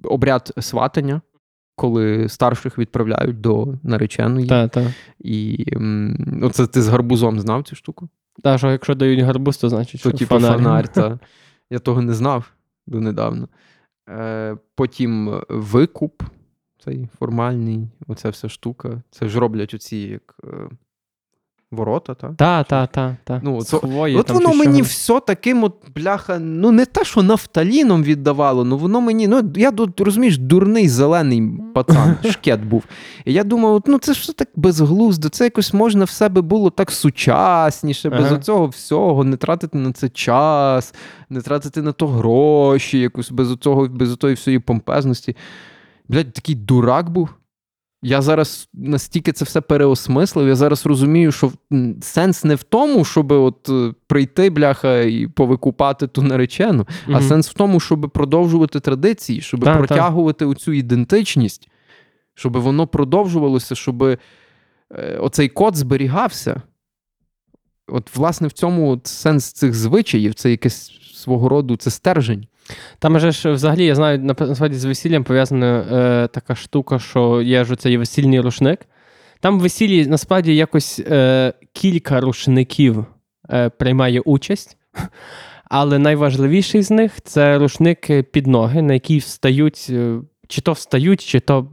[0.05, 1.21] обряд сватання,
[1.77, 4.47] коли старших відправляють до нареченої.
[4.47, 4.93] Та, та.
[5.19, 5.67] І
[6.43, 8.09] оце ти з гарбузом знав цю штуку?
[8.43, 10.57] Та, що якщо дають гарбуз, то значить, що То, типу, фонарь.
[10.57, 10.89] фонарь.
[10.93, 11.19] Та.
[11.71, 12.53] Я того не знав
[12.87, 13.49] донедавна.
[14.09, 16.23] Е, потім викуп,
[16.85, 19.03] цей формальний, оця вся штука.
[19.11, 20.69] Це ж роблять оці як е,
[21.73, 22.31] ворота, так?
[22.37, 23.41] Та, та, та, та.
[23.45, 24.83] Ну, то- хвої, От там, воно мені чого.
[24.83, 29.71] все таким, от, бляха, ну не те, що нафталіном віддавало, ну воно мені, ну я
[29.71, 31.43] тут, розумієш, дурний зелений
[31.75, 32.85] пацан, шкет був.
[33.25, 36.41] І я думав, от, ну це ж все так безглуздо, це якось можна в себе
[36.41, 38.35] було так сучасніше, без Ага.
[38.35, 40.95] оцього всього, не тратити на це час,
[41.31, 45.37] не тратити на то гроші, якось без оцього, без отої всієї помпезності.
[46.09, 47.29] Блядь, такий дурак був.
[48.05, 50.49] Я зараз настільки це все переосмислив.
[50.49, 51.53] Я зараз розумію, що
[52.01, 57.51] сенс не в тому, щоб от е, прийти, бляха, і повикупати ту наречену, а сенс
[57.51, 59.79] в тому, щоб продовжувати традиції, щоб Та, та.
[59.79, 61.69] протягувати оцю ідентичність,
[62.35, 64.19] щоб воно продовжувалося, щоб е,
[65.21, 66.63] оцей код зберігався.
[67.89, 72.47] От, власне, в цьому от сенс цих звичаїв, це якесь свого роду це стержень.
[72.99, 77.65] Там же ж взагалі, я знаю, насправді з весіллям пов'язана е, така штука, що є
[77.65, 78.81] ж цей весільний рушник.
[79.41, 83.05] Там в весіллі насправді якось е, кілька рушників
[83.51, 84.77] е, приймає участь,
[85.65, 89.87] але найважливіший з них це рушник під ноги, на який встають.
[89.91, 90.15] е,
[90.49, 91.67] Чи то встають, чи то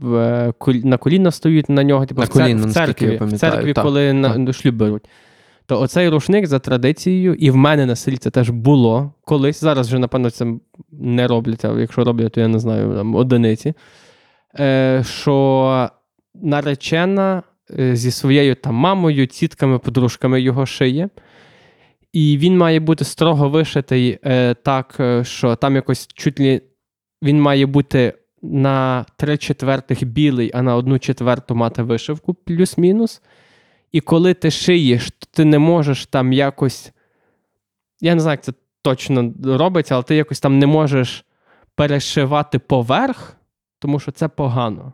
[0.68, 2.06] е, на коліна встають на нього.
[2.06, 4.38] Типу, На в коліна, в церкві, в церкві коли так.
[4.38, 5.02] на шлюб беруть.
[5.70, 9.60] То оцей рушник за традицією, і в мене на селі це теж було колись.
[9.60, 10.46] Зараз вже, напевно, це
[10.92, 13.74] не роблять, а якщо роблять, то я не знаю, там одиниці.
[14.58, 15.90] Е, що
[16.34, 17.42] наречена
[17.78, 21.08] е, зі своєю там мамою, тітками, подружками його шиє.
[22.12, 26.62] І він має бути строго вишитий е, так, е, що там якось чуть ли
[27.22, 33.22] він має бути на три четвертих білий, а на одну четверту мати вишивку, плюс-мінус.
[33.92, 36.92] І коли ти шиєш, то ти не можеш там якось.
[38.00, 41.24] Я не знаю, як це точно робиться, але ти якось там не можеш
[41.74, 43.36] перешивати поверх,
[43.78, 44.92] тому що це погано.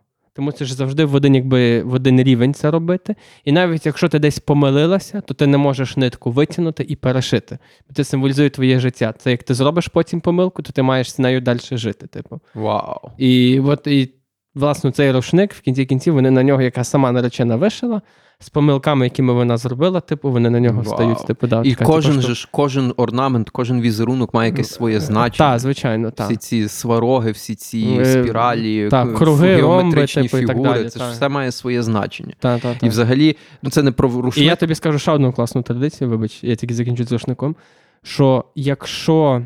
[0.58, 3.14] Це ж завжди в один, якби, в один рівень це робити.
[3.44, 7.58] І навіть якщо ти десь помилилася, то ти не можеш нитку витягнути і перешити.
[7.94, 9.14] Це символізує твоє життя.
[9.18, 12.06] Це як ти зробиш потім помилку, то ти маєш з нею далі жити.
[12.06, 12.40] Типу.
[12.54, 13.10] Вау.
[13.18, 14.10] І от і,
[14.56, 18.02] власне, цей рушник в кінці кінців вони на нього, яка сама наречена вишила,
[18.38, 20.92] з помилками, якими вона зробила, типу, вони на нього Вау.
[20.92, 21.26] встають.
[21.26, 25.00] Типу, да, І така, кожен типу, же ж, кожен орнамент, кожен візерунок має якесь своє
[25.00, 25.50] значення.
[25.50, 26.26] Так, звичайно, так.
[26.26, 30.56] Всі ці свароги, всі ці Е, спіралі, так, к- круги, геометричні ромби, типу, і так
[30.56, 30.70] фігури.
[30.72, 31.12] далі, це ж так.
[31.14, 32.32] все має своє значення.
[32.38, 32.86] Та, та, та.
[32.86, 34.44] І взагалі, ну це не про рушник.
[34.44, 37.56] І я тобі скажу ще одну класну традицію, вибач, я тільки закінчу з рушником.
[38.02, 39.42] Що якщо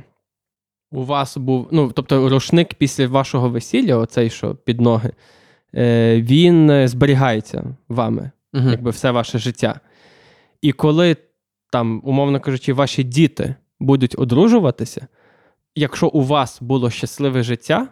[0.90, 5.12] у вас був, ну, тобто рушник після вашого весілля, оцей, що під ноги,
[5.74, 8.70] е, він е, зберігається вами, Мгм.
[8.70, 9.80] якби все ваше життя.
[10.62, 11.16] І коли
[11.72, 15.06] там, умовно кажучи, ваші діти будуть одружуватися,
[15.74, 17.88] якщо у вас було щасливе життя,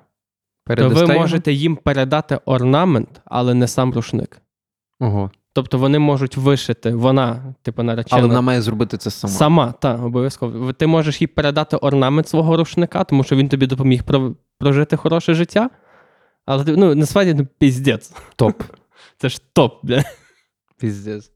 [0.67, 4.43] то ви можете їм передати орнамент, але не сам рушник.
[5.01, 5.31] Ого.
[5.59, 8.19] Тобто вони можуть вишити, вона, типу, наречена.
[8.19, 9.35] Але вона має зробити це сама.
[9.35, 10.73] Сама, так, обов'язково.
[10.73, 14.03] Ти можеш їй передати орнамент свого рушника, тому що він тобі допоміг
[14.59, 15.71] прожити хороше життя.
[16.47, 18.13] Але ну, насправді ну, піздець.
[18.37, 18.63] Топ.
[19.19, 20.05] Це ж топ, бля.
[20.79, 21.31] Піздець.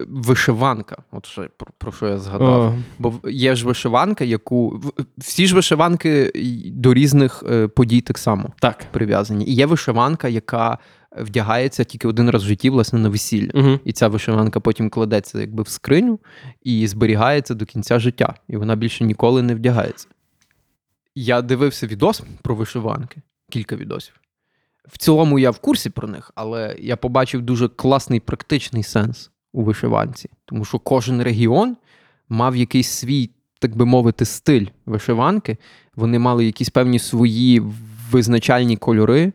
[0.00, 0.96] Вишиванка.
[1.12, 2.60] От що, про, про що я згадав.
[2.60, 4.80] О, Бо є ж вишиванка, яку.
[5.18, 6.32] Всі ж вишиванки
[6.66, 8.86] до різних е, подій так само так.
[8.90, 9.44] прив'язані.
[9.44, 10.78] І є вишиванка, яка
[11.16, 13.50] вдягається тільки один раз в житті, власне, на весілля.
[13.54, 13.78] Угу.
[13.84, 16.18] І ця вишиванка потім кладеться якби в скриню
[16.62, 18.34] і зберігається до кінця життя.
[18.48, 20.08] І вона більше ніколи не вдягається.
[21.14, 24.20] Я дивився відос про вишиванки, кілька відосів.
[24.88, 29.62] В цілому я в курсі про них, але я побачив дуже класний практичний сенс у
[29.62, 30.30] вишиванці.
[30.44, 31.76] Тому що кожен регіон
[32.28, 35.56] мав якийсь свій, так би мовити, стиль вишиванки.
[35.94, 37.62] Вони мали якісь певні свої
[38.10, 39.32] визначальні кольори,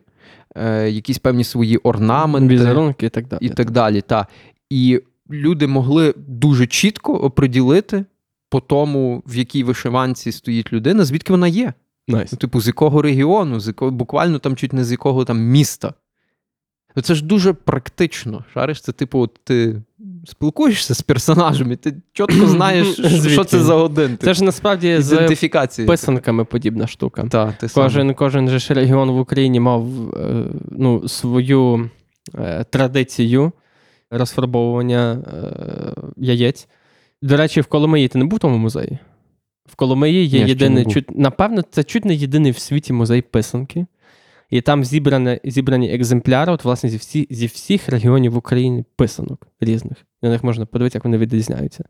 [0.55, 3.39] е, якісь певні свої орнаменти Візерунки і так далі.
[3.45, 4.01] і так далі.
[4.01, 4.27] Та.
[4.69, 8.05] І люди могли дуже чітко оприділити
[8.49, 11.73] по тому, в якій вишиванці стоїть людина, звідки вона є.
[12.07, 12.29] Nice.
[12.31, 15.93] Ну, типу, з якого регіону, з якого, буквально там чуть не з якого там міста.
[16.95, 18.45] Ну, Це ж дуже практично.
[18.53, 19.81] Шариш, це, типу, от ти
[20.25, 22.87] спілкуєшся з персонажем, і ти чітко знаєш,
[23.31, 24.17] що- це за один.
[24.21, 25.29] Це ж насправді з
[25.87, 27.23] писанками подібна штука.
[27.31, 27.83] Та, ти сам.
[27.83, 31.89] Кожен, кожен же ж регіон в Україні мав е, ну, свою
[32.35, 33.51] е, традицію
[34.11, 36.67] розфарбовування е, яєць.
[37.21, 38.97] До речі, в Коломиї ти не був в тому музеї?
[39.65, 40.93] В Коломиї є Ні, ще не єдиний, був.
[40.93, 43.85] чуть, напевно, це чуть не єдиний в світі музей писанки.
[44.49, 49.97] І там зібрані, зібрані екземпляри, от, власне, зі, всі, зі всіх регіонів України писанок різних.
[50.21, 51.83] На них можна подивитися, як вони відрізняються.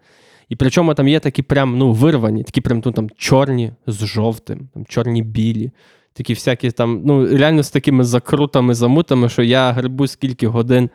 [0.49, 4.69] І причому там є такі прям ну, вирвані, такі прям ну, там чорні з жовтим,
[4.73, 5.71] там чорні білі,
[6.13, 10.89] такі всякі там, ну, реально з такими закрутами, замутами, що я грибу скільки годин,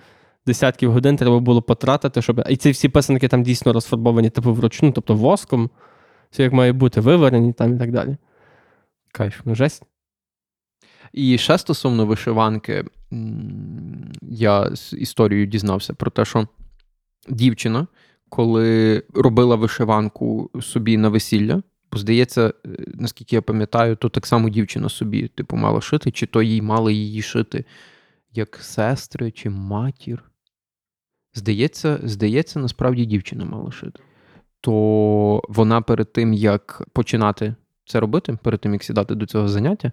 [0.47, 2.43] десятків годин треба було потратити, щоб.
[2.49, 5.71] І ці всі писанки там дійсно розфарбовані, типу вручну, тобто воском,
[6.31, 8.17] все як має бути, виварені там і так далі.
[9.13, 9.41] Кайф.
[9.45, 9.83] Ну, жесть.
[11.13, 12.85] І ще стосовно вишиванки,
[14.23, 16.49] я з історією дізнався про те, що
[17.29, 17.87] дівчина,
[18.29, 24.49] коли робила вишиванку собі на весілля, бо здається, е, наскільки я пам'ятаю, то так само
[24.49, 27.65] дівчина собі, типу, мала шити, чи то їй мали її шити
[28.33, 30.31] як сестри чи матір.
[31.35, 34.01] Здається, здається, насправді дівчина мала шити.
[34.61, 37.55] То вона перед тим, як починати
[37.87, 39.93] це робити, перед тим, як сідати до цього заняття,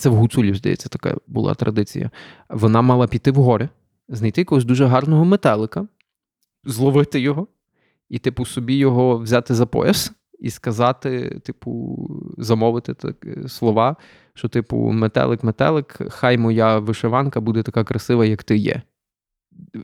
[0.00, 2.10] це в гуцулів, здається, така була традиція.
[2.48, 3.68] Вона мала піти в гори,
[4.08, 5.86] знайти якогось дуже гарного метелика,
[6.64, 7.46] зловити його,
[8.08, 12.06] і, типу, собі його взяти за пояс і сказати, типу,
[12.38, 13.96] замовити так, е, слова,
[14.34, 18.82] що, типу, метелик, метелик, хай моя вишиванка буде така красива, як ти є.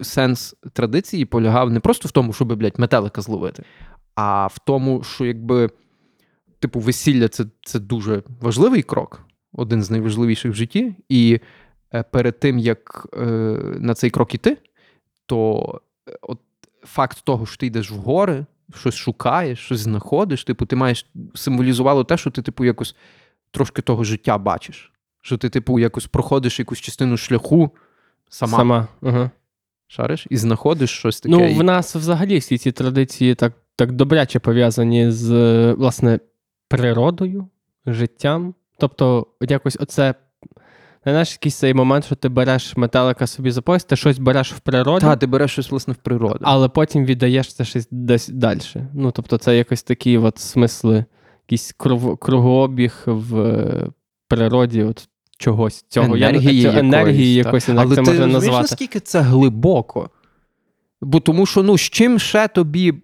[0.03, 3.63] Сенс традиції полягав не просто в тому, щоб, блядь, метелика зловити,
[4.15, 5.71] а в тому, що якби,
[6.59, 9.26] типу, весілля це, це дуже важливий крок
[9.57, 11.41] один з найважливіших в житті, і
[11.95, 13.25] е, перед тим, як е,
[13.81, 14.57] на цей крок іти,
[15.27, 16.39] то е, от
[16.83, 22.05] факт того, що ти йдеш в гори, щось шукаєш, щось знаходиш, типу, ти маєш символізувало
[22.05, 22.97] те, що ти, типу, якось
[23.51, 24.93] трошки того життя бачиш.
[25.23, 27.71] Що ти, типу, якось проходиш якусь частину шляху
[28.29, 28.89] сама, Сама.
[29.03, 29.31] Ага.
[29.87, 31.37] шариш, і знаходиш щось таке.
[31.37, 35.33] Ну, в нас взагалі всі ці традиції так, так добряче пов'язані з
[35.73, 36.21] власне
[36.69, 37.49] природою,
[37.87, 38.55] життям.
[38.79, 40.15] Тобто, якось оце.
[41.05, 44.59] Знаєш, якийсь цей момент, що ти береш метелика собі за пояс, ти щось береш в
[44.61, 46.39] природі, Та, ти береш щось, власне, в природу.
[46.43, 48.61] але потім віддаєш це щось десь далі.
[48.95, 51.05] Ну, тобто, це якось такі от смисли,
[51.47, 53.89] якийсь круг, кругообіг в е,
[54.29, 55.09] природі от
[55.39, 56.17] чогось цього.
[56.17, 58.63] енергії, Я, енергії якоїсь, якось, Але це ти можна назвати.
[58.63, 60.11] наскільки це глибоко?
[61.01, 62.95] Бо тому що, ну, з чим ще тобі,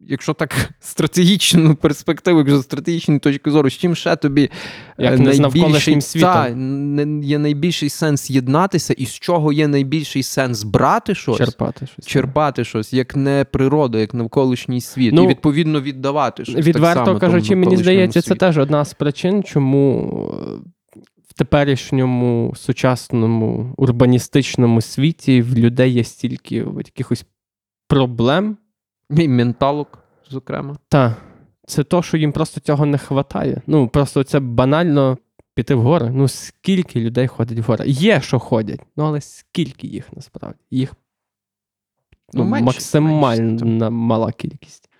[0.00, 4.50] якщо так стратегічну перспективу, якщо з стратегічної точки зору, з чим ще тобі
[4.98, 6.32] Як е, навколишнім світом.
[6.32, 11.86] Та, не- є найбільший сенс єднатися, і з чого є найбільший сенс брати щось, Черпати
[11.86, 12.06] щось.
[12.06, 16.54] черпати щось, як не природа, як навколишній світ, Ну, і відповідно віддавати щось.
[16.54, 20.10] так Відверто само кажучи, мені здається, це теж одна з причин, чому
[20.96, 27.24] е, в теперішньому сучасному урбаністичному світі в людей є стільки якихось
[27.88, 28.56] проблем.
[29.10, 29.98] І менталок,
[30.30, 30.76] зокрема.
[30.88, 31.16] Та
[31.66, 33.62] це то, що їм просто цього не вистачає.
[33.66, 35.18] Ну, просто це банально
[35.54, 36.10] піти в гори.
[36.10, 37.84] Ну, скільки людей ходить в гори?
[37.88, 40.58] Є, що ходять, ну але скільки їх насправді?
[40.70, 40.92] Їх
[42.32, 44.90] ну, Ну, менше, максимально менше, мала кількість.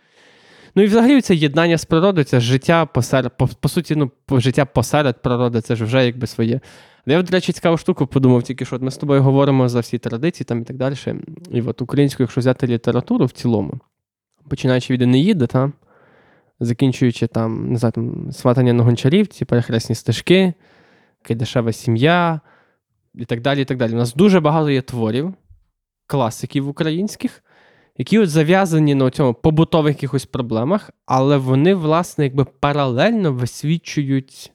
[0.74, 4.64] Ну і взагалі це єднання з природою, це життя посеред, по, по суті, ну, життя
[4.64, 6.60] посеред природи, це ж вже якби своє
[7.06, 9.98] Я, до речі, цікаву штуку подумав, тільки що от ми з тобою говоримо за всі
[9.98, 10.94] традиції там і так далі.
[11.50, 13.80] І от українську, якщо взяти літературу в цілому,
[14.48, 15.72] починаючи від Енеїди, та,
[16.60, 20.54] закінчуючи там, не знаю, там, сватання на гончарівці, перехресні стежки,
[21.22, 22.40] Кайдашева сім'я
[23.14, 23.62] і так далі.
[23.62, 23.92] і так далі.
[23.92, 25.34] У нас дуже багато є творів,
[26.06, 27.42] класиків українських,
[27.98, 34.52] які от зав'язані на цьому побутових якихось проблемах, але вони, власне, якби паралельно висвічують.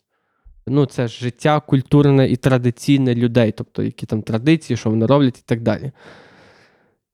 [0.68, 5.44] Ну, це життя культурне і традиційне людей, тобто які там традиції, що вони роблять і
[5.46, 5.92] так далі.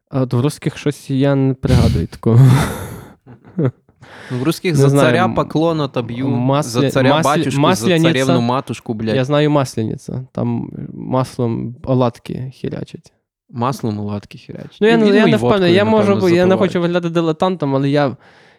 [0.10, 2.40] А от в русських щось я не пригадую такого.
[4.32, 7.76] Ну, в русських Не за знаю, царя поклона та б'ю, масля- за царя маслі- батюшку,
[7.76, 9.16] за царевну матушку, блядь.
[9.16, 13.14] Я знаю масляниця, там маслом оладки хірячать.
[13.50, 14.78] Маслом оладки хірячі.
[14.82, 17.90] Ну, я, не- я не впевнений, я можу, напевно, я не хочу виглядати дилетантом, але
[17.90, 18.18] я,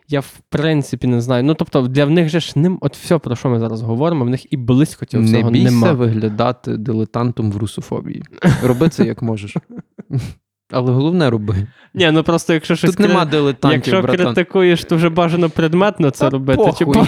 [0.08, 1.44] я в принципі не знаю.
[1.44, 4.28] Ну, тобто, для них же ж ним, от все, про що ми зараз говоримо, в
[4.30, 5.92] них і близько цього Не всього бійся нема.
[5.92, 8.22] виглядати дилетантом в русофобії.
[8.62, 9.56] Роби це як можеш.
[10.70, 11.66] Але головне роби.
[11.94, 14.26] Ні, ну просто якщо щось Тут нема дилетантів, Якщо братан.
[14.34, 16.56] критикуєш, то вже бажано предметно це Та робити.
[16.62, 16.76] похуй.
[16.94, 17.06] Типу,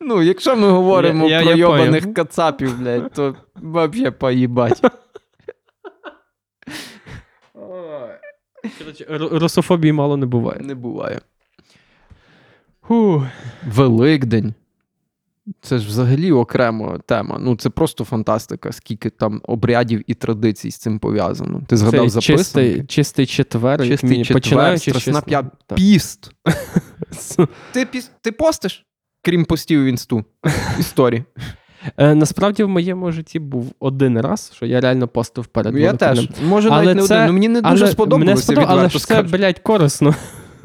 [0.00, 4.82] Ну, якщо ми говоримо Я- я- про я йобаних кацапів, блядь, то вообще поїбать.
[8.78, 10.60] коротше, русофобії мало не буває.
[10.60, 11.20] Не буває.
[12.88, 13.26] Фу.
[13.66, 14.54] Великдень.
[15.62, 17.38] Це ж взагалі окрема тема.
[17.40, 21.62] Ну, це просто фантастика, скільки там обрядів і традицій з цим пов'язано.
[21.66, 22.84] Ти згадав чистий, записанки?
[22.86, 26.30] чистий четвер, Чистий міні- четвер, починаючи страсна п'ят- Піст.
[27.72, 28.10] Ти, піс...
[28.20, 28.86] ти постиш?
[29.22, 30.24] Крім постів в інсту.
[30.78, 31.24] Історії.
[31.96, 36.28] Е, Насправді в моєму житті був один раз, що я реально постив перед я теж.
[36.48, 37.26] Може, Але навіть не це- один.
[37.26, 40.14] Ну, мені не дуже Але сподобалося, Мене сподобалося, але ж це, блядь, корисно.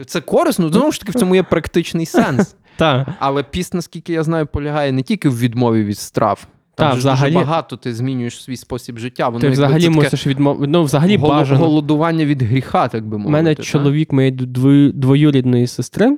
[0.06, 2.56] Це корисно, знову ж таки, в цьому є практичний сенс.
[2.78, 3.08] Так.
[3.20, 6.48] Але піст, наскільки я знаю, полягає не тільки в відмові від страв.
[6.76, 9.30] Там Та, взагалі- дуже багато ти змінюєш свій спосіб життя.
[9.30, 10.72] Воно Ти взагалі мусиш відмовити.
[10.72, 11.60] Ну, взагалі голо- бажано.
[11.60, 13.28] голодування від гріха, так би мовити.
[13.28, 13.64] У мене та?
[13.64, 16.18] чоловік моєї дво- двоюрідної сестри.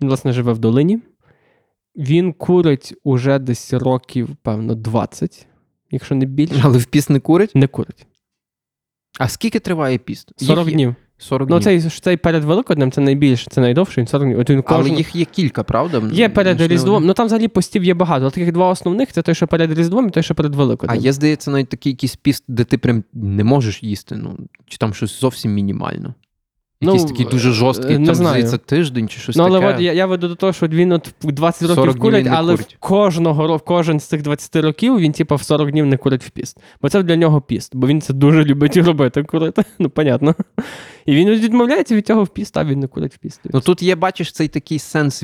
[0.00, 1.00] Він, власне, живе в долині.
[1.96, 5.46] Він курить уже десь років, певно, 20,
[5.90, 6.60] якщо не більше.
[6.64, 7.54] Але в піст не курить?
[7.54, 8.06] Не курить.
[9.18, 10.32] А скільки триває піст?
[10.36, 10.94] 40 Їх днів.
[11.18, 11.64] 40 Ну, днів.
[11.82, 14.38] цей, цей перед Великоднем це найбільше, це найдовше, він 40 днів.
[14.38, 14.96] От він Але кожен...
[14.96, 16.02] їх є кілька, правда?
[16.12, 17.06] Є перед Можливо, Різдвом.
[17.06, 18.20] Ну там взагалі постів є багато.
[18.22, 21.00] Але таких два основних це той, що перед Різдвом, і той, що перед А Великоднем.
[21.00, 24.16] є, здається, навіть такий якийсь піст, де ти прям не можеш їсти.
[24.16, 24.36] Ну,
[24.66, 26.14] чи там щось зовсім мінімально.
[26.84, 28.30] Якийсь Ну, такий дуже е, жорсткий, не там, знаю.
[28.30, 29.74] здається, тиждень чи щось Ну, але таке.
[29.74, 32.74] от я, я веду до того, що він от 20 років курить, але курить.
[32.74, 36.30] в кожного кожен з цих 20 років він, типа, в 40 днів не курить в
[36.30, 36.58] піст.
[36.82, 39.62] Бо це для нього піст, бо він це дуже любить і робити, курити.
[39.78, 40.34] Ну, понятно.
[41.06, 43.40] І він відмовляється від цього в піст, а він не курить в піст.
[43.52, 45.22] Ну тут є, бачиш, цей такий сенс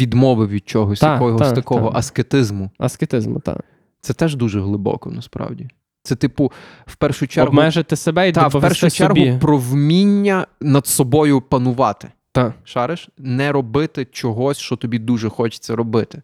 [0.00, 1.98] відмови від чогось, Та, якогось та, такого та.
[1.98, 2.70] аскетизму.
[2.78, 3.64] Аскетизму, так.
[4.00, 5.68] Це теж дуже глибоко, насправді.
[6.06, 6.52] Це, типу,
[6.86, 9.38] в першу чергу, Обмежити себе і та, в першу чергу собі.
[9.40, 12.08] про вміння над собою панувати.
[12.32, 12.54] Та.
[12.64, 13.08] Шариш?
[13.18, 16.22] Не робити чогось, що тобі дуже хочеться робити.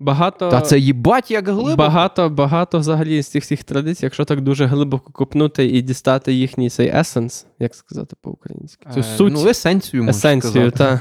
[0.00, 1.76] Багато, Та це їбать як глибоко.
[1.76, 6.70] багато, багато взагалі з цих всіх традицій, якщо так дуже глибоко копнути і дістати їхній
[6.70, 8.86] цей есенс, як сказати по-українськи.
[8.94, 10.76] Цю Е, суть, Ну, есенцію, можна есенцію, сказати.
[10.78, 11.00] та.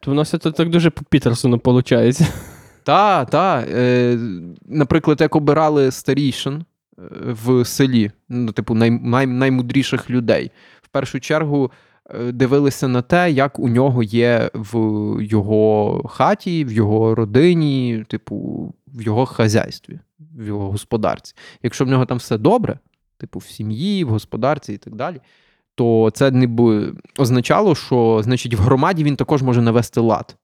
[0.00, 2.20] То воно все так дуже по Пітерсону виходить.
[2.84, 3.64] Та, та.
[3.68, 4.18] Е,
[4.66, 6.64] наприклад, як обирали старішин
[7.22, 10.50] в селі, ну, типу, най, най, наймудріших людей.
[10.82, 11.70] В першу чергу
[12.10, 14.76] е, дивилися на те, як у нього є в
[15.22, 20.00] його хаті, в його родині, типу, в його хазяйстві,
[20.38, 21.34] в його господарці.
[21.62, 22.78] Якщо в нього там все добре,
[23.18, 25.20] типу, в сім'ї, в господарці і так далі.
[25.74, 30.36] То це ніби означало, що значить в громаді він також може навести лад.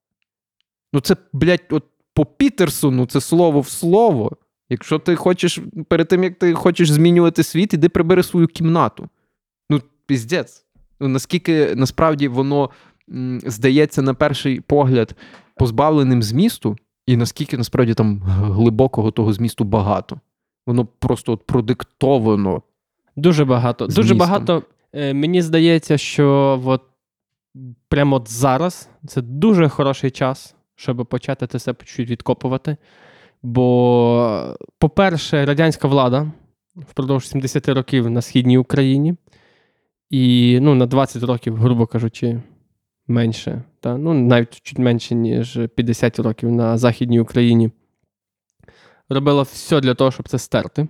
[0.92, 1.84] Ну, це, блядь, от
[2.14, 4.32] по Пітерсону це слово в слово.
[4.71, 9.09] Якщо ти хочеш, перед тим як ти хочеш змінювати світ, іди прибери свою кімнату.
[9.71, 10.64] Ну, піздець.
[11.01, 12.71] Ну, наскільки насправді воно
[13.11, 15.14] м, здається на перший погляд
[15.57, 20.21] позбавленим змісту, і наскільки насправді там глибокого того змісту багато.
[20.66, 22.62] Воно просто от продиктовано.
[23.16, 23.87] Дуже багато.
[23.87, 24.62] Дуже багато.
[24.93, 26.83] Е, мені здається, що от
[27.89, 32.77] прямо от зараз це дуже хороший час, щоб почати це все чуть відкопувати.
[33.43, 36.32] Бо, по-перше, радянська влада
[36.76, 39.14] впродовж 70 років на східній Україні,
[40.11, 42.41] і ну, на 20 років, грубо кажучи,
[43.07, 47.70] менше, та, ну, навіть чуть менше, ніж 50 років на Західній Україні,
[49.09, 50.89] робила все для того, щоб це стерти.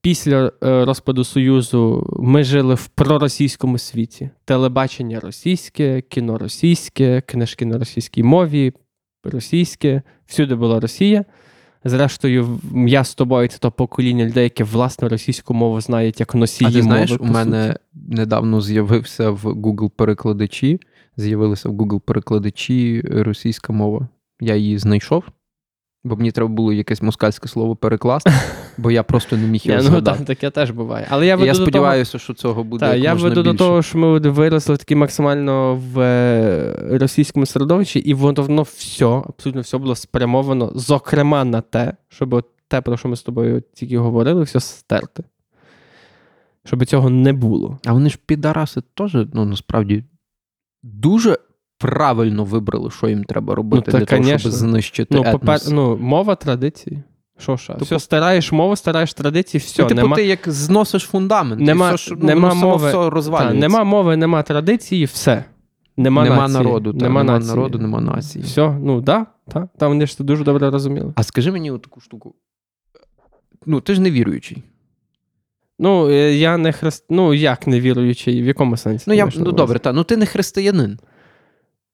[0.00, 4.30] Після е, розпаду Союзу ми жили в проросійському світі.
[4.44, 8.72] Телебачення російське, кіно російське, книжки на російській мові,
[9.30, 11.24] російське, всюди була Росія.
[11.84, 16.70] Зрештою, я з тобою це то покоління людей, яке власне російську мову знають як носії
[16.70, 17.24] А ти знаєш, мови.
[17.28, 18.14] у мене суті.
[18.16, 20.80] недавно з'явився в Google перекладачі.
[21.16, 24.08] З'явилися в Google перекладачі російська мова.
[24.40, 25.24] Я її знайшов,
[26.04, 28.32] бо мені треба було якесь москальське слово перекласти,
[28.78, 31.06] бо я просто не міг його ну так, таке теж буває.
[31.10, 32.86] Але я веду я до того, сподіваюся, що цього буде.
[32.86, 37.46] Та, як я можна веду до того, що ми виросли такі максимально в е, російському
[37.46, 42.96] середовищі, і воно воно все, абсолютно все було спрямовано, зокрема, на те, щоб те, про
[42.96, 45.24] що ми з тобою тільки говорили, все стерти.
[46.64, 47.78] Щоб цього не було.
[47.84, 50.04] А вони ж підараси теж, ну насправді,
[50.82, 51.38] дуже
[51.78, 54.38] правильно вибрали, що їм треба робити Ну, та, для того, конечно.
[54.38, 55.32] щоб знищити Ну, етнос.
[55.32, 55.60] попер...
[55.70, 57.02] ну, мова традиції.
[57.38, 57.76] Що ж?
[57.80, 59.82] Все, стараєш мову, стараєш традиції, все.
[59.82, 60.16] ну, типу, нема...
[60.16, 62.88] ти як зносиш фундамент, Нема- і все, що, ну, нема само мови.
[62.88, 65.44] все Та, нема мови, нема традиції, все.
[65.96, 67.56] Нема, Нема нації, народу, та, нема, нема нації.
[67.56, 68.44] народу, нема нації.
[68.44, 71.12] Все, ну да, та, та вони ж це дуже добре розуміли.
[71.16, 72.34] А скажи мені таку штуку.
[73.66, 74.62] Ну, ти ж не віруючий.
[75.78, 77.04] Ну, е, я не хрест...
[77.10, 79.04] Ну, як не віруючий, в якому сенсі?
[79.08, 80.98] Ну, я, ну добре, та, ну ти не християнин.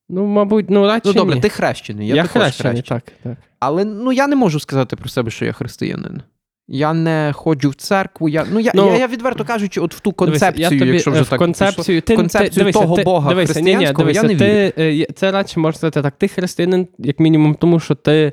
[0.08, 1.40] Ну, мабуть, ну радше Ну добре, ні.
[1.40, 2.08] ти хрещений.
[2.08, 3.36] Я, я також хрещений, так, так.
[3.60, 6.22] Але ну я не можу сказати про себе, що я християнин.
[6.68, 8.28] Я не ходжу в церкву.
[8.28, 10.90] Я, ну, я, Ну, я, я відверто кажучи, от в ту Дивися, концепцію, я тобі,
[10.90, 13.64] якщо е, вже в так концепцію, ти, концепцію ти, дивися, того ти, Бога дивися, ні,
[13.64, 16.14] ні, християнського я дивися, не ти, е, Це радше можна сказати так.
[16.18, 18.32] Ти християнин, як мінімум, тому що ти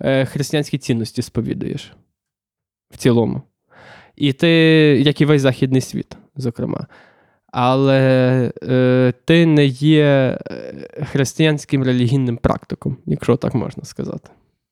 [0.00, 1.92] е, християнські цінності сповідуєш
[2.90, 3.42] в цілому.
[4.16, 4.48] І ти,
[5.04, 6.86] як і весь західний світ, зокрема.
[7.52, 14.30] Але е, ти не є е, християнським релігійним практиком, якщо так можна сказати.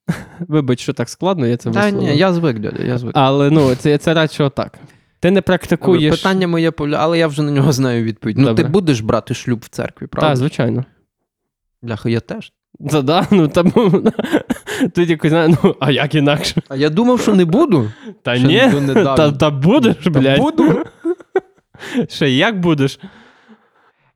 [0.48, 3.12] Вибач, що так складно, я це Та, ні, я звик, дядя, я звик.
[3.14, 4.78] Але ну, це, це радше отак.
[5.20, 6.16] Ти не практикуєш.
[6.16, 8.38] Питання моє але я вже на нього знаю відповідь.
[8.38, 8.64] Ну, Добре.
[8.64, 10.28] ти будеш брати шлюб в церкві, правда?
[10.28, 10.84] Так, звичайно.
[11.82, 12.52] Бляха, я теж.
[12.90, 14.04] Та да, ну тому
[14.94, 16.62] тут якось ну, а як інакше?
[16.68, 17.90] А я думав, що не буду.
[18.22, 19.14] Та Ще ні, донедавна.
[19.14, 20.84] та, та будеш, Та буду.
[22.08, 23.00] Ще як будеш?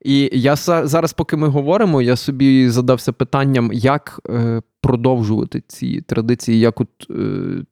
[0.04, 6.58] І я зараз, поки ми говоримо, я собі задався питанням, як е, продовжувати ці традиції,
[6.58, 7.14] як от е,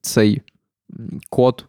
[0.01, 0.43] цей
[1.30, 1.64] код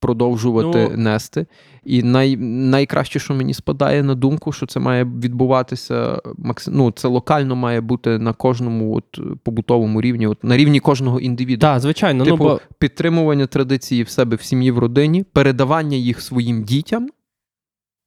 [0.00, 1.46] продовжувати Ну- нести.
[1.84, 6.74] І най, найкраще, що мені спадає на думку, що це має відбуватися максим...
[6.76, 11.60] ну, це локально має бути на кожному от, побутовому рівні, от, на рівні кожного індивіду.
[11.60, 12.24] Так, звичайно.
[12.24, 17.08] Типу, ну, бо, підтримування традиції в себе в сім'ї, в родині, передавання їх своїм дітям.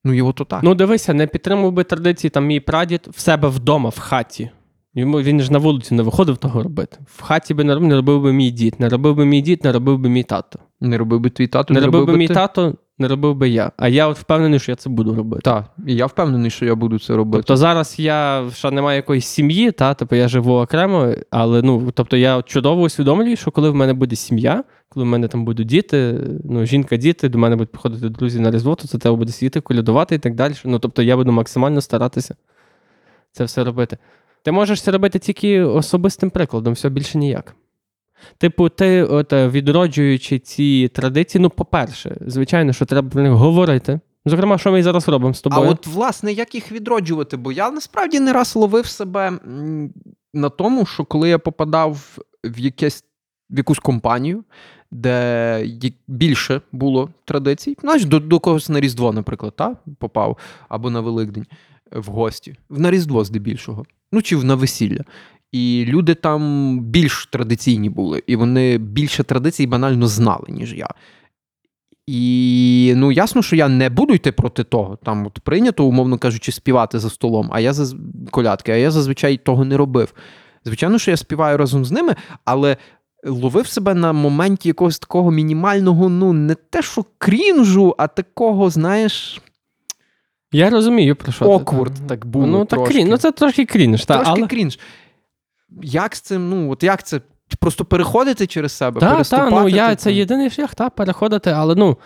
[0.04, 0.64] Ну, його то так.
[0.64, 4.50] ну дивися, не підтримував би традиції там мій прадід в себе вдома, в хаті.
[4.94, 6.98] Йому він ж на вулицю не виходив того робити.
[7.06, 8.76] В хаті би не робив, не робив би мій дід.
[8.80, 10.60] Не робив би мій дід, не робив би мій тато.
[10.82, 12.34] Не робив би твій тато, Не робив би мій ти.
[12.34, 13.72] тато, не робив би я.
[13.78, 15.42] А я от впевнений, що я це буду робити.
[15.42, 17.44] Так, і я впевнений, що я буду це робити.
[17.48, 21.92] Тобто зараз я ще не маю якоїсь сім'ї, та, типу я живу окремо, але ну,
[21.94, 25.68] тобто я чудово усвідомлюю, що коли в мене буде сім'я, коли в мене там будуть
[25.68, 29.32] діти, ну, жінка, діти, до мене будуть приходити друзі на Різдво, то це треба буде
[29.32, 30.54] сидіти, колядувати і так далі.
[30.66, 32.36] Ну, тобто я буду максимально старатися
[33.32, 33.98] це все робити.
[34.44, 37.56] Ти можеш це робити тільки особистим прикладом, все більше ніяк.
[38.38, 44.00] Типу, ти, от, відроджуючи ці традиції, ну, по-перше, звичайно, що треба про них говорити.
[44.26, 45.70] Зокрема, що ми і зараз робимо з тобою.
[45.70, 47.38] а от, власне, як їх відроджувати?
[47.38, 49.40] Бо я насправді не раз ловив себе
[50.34, 53.04] на тому, що коли я попадав в якесь
[53.50, 54.44] в якусь компанію,
[54.92, 55.66] де
[56.08, 60.38] більше було традицій, знаєш, до, до когось на Різдво, наприклад, та, попав,
[60.70, 61.46] або на Великдень
[61.92, 65.04] в гості, на Різдво здебільшого, ну чи на весілля.
[65.52, 70.88] І люди там більш традиційні були, і вони більше традицій банально знали, ніж я.
[72.08, 74.98] І ну ясно, що я не буду йти проти того.
[75.04, 77.96] Там от прийнято, умовно кажучи, співати за столом, а я заз...
[78.32, 80.14] колядки, а я зазвичай того не робив.
[80.66, 82.78] Звичайно, що я співаю разом з ними, але
[83.24, 89.42] ловив себе на моменті якогось такого мінімального, ну не те, що крінжу, а такого, знаєш,
[90.52, 91.46] Я розумію, про що.
[91.90, 92.48] ти, так було.
[92.48, 93.10] Ну, так крінж.
[93.10, 94.48] Ну, це трошки крінж, та, трошки але...
[94.48, 94.80] крінж.
[95.82, 97.22] Як з цим, ну, от як це?
[97.60, 99.52] Просто переходити через себе, Та, та, переступати?
[99.56, 100.02] ну я типу?
[100.02, 101.98] це єдиний шлях, та, переходити, але ну.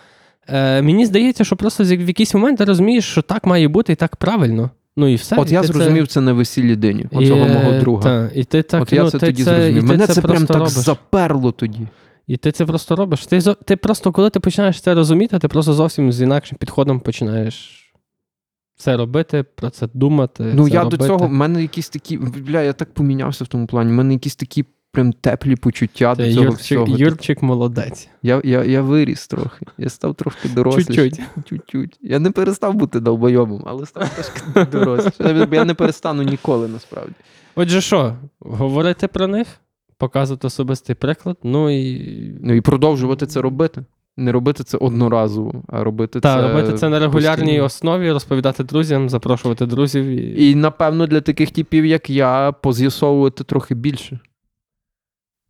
[0.48, 3.96] Е, мені здається, що просто в якийсь момент ти розумієш, що так має бути і
[3.96, 4.70] так правильно.
[4.96, 5.36] Ну і все.
[5.36, 8.02] От і я ти це- зрозумів це на весіллі Дині, і, оцього мого друга.
[8.02, 9.80] Та, і ти так, От я ну, це ти тоді і зрозумів.
[9.80, 10.72] ти Мене це це прям так робиш.
[10.72, 11.80] заперло тоді.
[12.26, 13.26] І ти це просто робиш.
[13.26, 17.85] Ти, ти просто, коли ти починаєш це розуміти, ти просто зовсім з інакшим підходом починаєш
[18.76, 20.52] це робити, про це думати.
[20.54, 20.96] Ну це я робити.
[20.96, 22.18] до цього, в мене якісь такі.
[22.18, 23.90] Бля, я так помінявся в тому плані.
[23.90, 24.64] У мене якісь такі
[24.96, 26.98] прям теплі почуття Це до цього Юрчик, всього.
[26.98, 28.08] Юрчик молодець.
[28.22, 29.66] Я, я, я виріс трохи.
[29.78, 31.26] Я став трошки дорослішим.
[31.44, 31.98] Чуть-чуть.
[32.00, 35.52] Я не перестав бути долбойобом, але став трошки дорослішим.
[35.52, 37.14] Я не перестану ніколи насправді.
[37.54, 39.48] Отже, що, говорити про них,
[39.98, 41.36] показувати особистий приклад.
[41.42, 41.98] Ну і
[42.40, 43.84] Ну і продовжувати це робити.
[44.16, 46.48] Не робити це одноразово, а робити та, це.
[46.48, 47.64] робити це на регулярній постійно.
[47.64, 50.04] основі, розповідати друзям, запрошувати друзів.
[50.04, 50.50] І...
[50.50, 54.20] І, напевно, для таких типів, як я, поз'ясовувати трохи більше.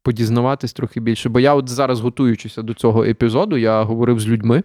[0.02, 1.28] Подізнаватись трохи більше.
[1.28, 4.62] Бо я от зараз, готуючися до цього епізоду, я говорив з людьми.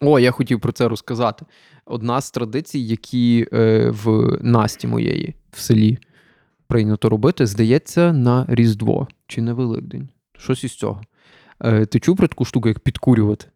[0.00, 1.46] О, я хотів про це розказати.
[1.86, 5.98] Одна з традицій, які е, в Насті моєї в селі
[6.66, 10.08] прийнято робити, здається, на Різдво чи на Великдень.
[10.38, 11.00] Щось із цього.
[11.64, 13.46] Е, ти чув про таку штуку, як підкурювати?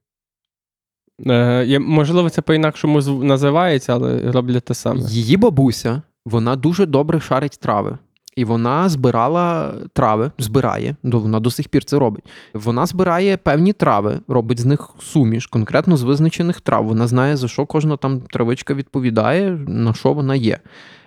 [1.26, 5.01] Е, можливо, це по-інакшому називається, але роблять те саме.
[5.01, 7.99] Її бабуся, вона дуже добре шарить трави.
[8.36, 12.24] І вона збирала трави, збирає, вона до сих пір це робить.
[12.55, 16.86] Вона збирає певні трави, робить з них суміш, конкретно з визначених трав.
[16.86, 20.59] Вона знає, за що кожна там травичка відповідає, на що вона є.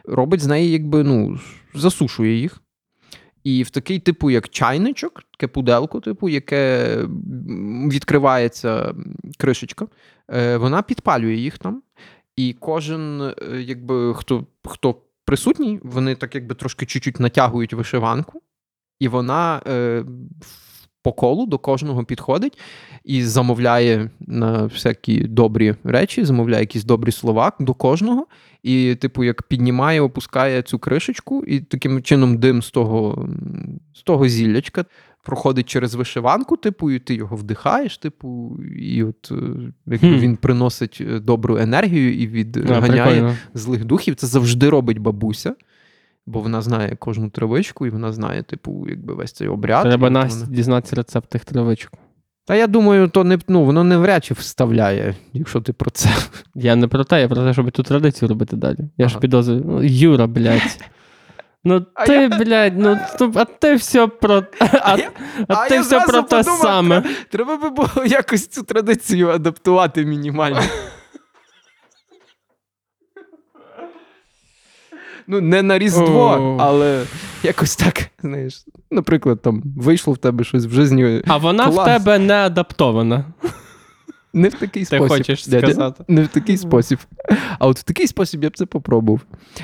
[0.06, 1.40] Робить з неї, якби ну,
[1.76, 2.62] засушує їх.
[3.44, 6.96] І в такий, типу, як чайничок, таке пуделко, типу, яке
[7.92, 8.96] відкривається
[9.38, 9.88] кришечка,
[10.32, 11.82] е, вона підпалює їх там.
[12.36, 18.42] І кожен, е, якби хто, хто присутній, вони так якби трошки чуть-чуть натягують вишиванку,
[19.00, 20.06] і вона е,
[21.02, 22.60] по колу до кожного підходить
[23.10, 28.28] і замовляє на всякі добрі речі, замовляє якісь добрі слова до кожного.
[28.64, 33.28] І, типу, як піднімає, опускає цю кришечку, і таким чином дим з того,
[33.94, 34.86] з того зіллячка
[35.24, 39.36] проходить через вишиванку, типу, і ти його вдихаєш, типу, і от е,
[39.86, 43.36] якби він приносить е, добру енергію і відганяє прикольно.
[43.54, 44.16] злих духів.
[44.16, 45.56] Це завжди робить бабуся,
[46.26, 49.84] бо вона знає кожну травичку, і вона знає, типу, якби весь цей обряд.
[49.84, 51.92] Треба нас вона- дізнатися рецепт тих травичок.
[52.50, 56.10] Та я думаю, то не ну, воно не вряд чи вставляє, якщо ти про це.
[56.56, 58.78] Я не про те, я про те, щоб ту традицію робити далі.
[58.98, 59.22] Я ж Ага.
[59.22, 59.64] підозрюю.
[59.66, 60.80] Ну, Юра, блядь.
[61.64, 63.00] Ну А ти, я- блядь, ну
[63.36, 64.44] а ти все про.
[64.60, 65.12] А, я-
[65.48, 67.04] а а ти я все про те подумав, саме.
[67.32, 70.62] Треба би було якось цю традицію адаптувати мінімально.
[75.28, 77.06] Ну, не на Різдво, але
[77.44, 78.66] якось так, знаєш.
[78.92, 83.26] Наприклад, там вийшло в тебе щось в житті А вона в тебе не адаптована.
[84.34, 85.08] не в такий Ти спосіб.
[85.18, 85.68] хочеш Дядя.
[85.68, 86.04] сказати.
[86.08, 87.00] Не в такий спосіб.
[87.60, 89.22] А от в такий спосіб я б це попробував.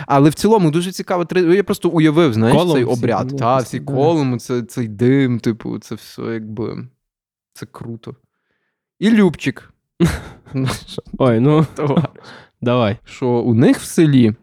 [0.08, 1.26] Але в цілому дуже цікаво.
[1.36, 3.38] Я просто уявив, знаєш, Колом цей всі, обряд.
[3.38, 3.86] Та, всі да.
[3.94, 6.88] колом, це, цей дим, типу, це все якби.
[7.54, 8.16] Це круто.
[9.00, 9.74] І Любчик.
[11.18, 12.06] Ой, ну товариш.
[12.62, 12.98] давай.
[13.06, 14.34] Що у них в селі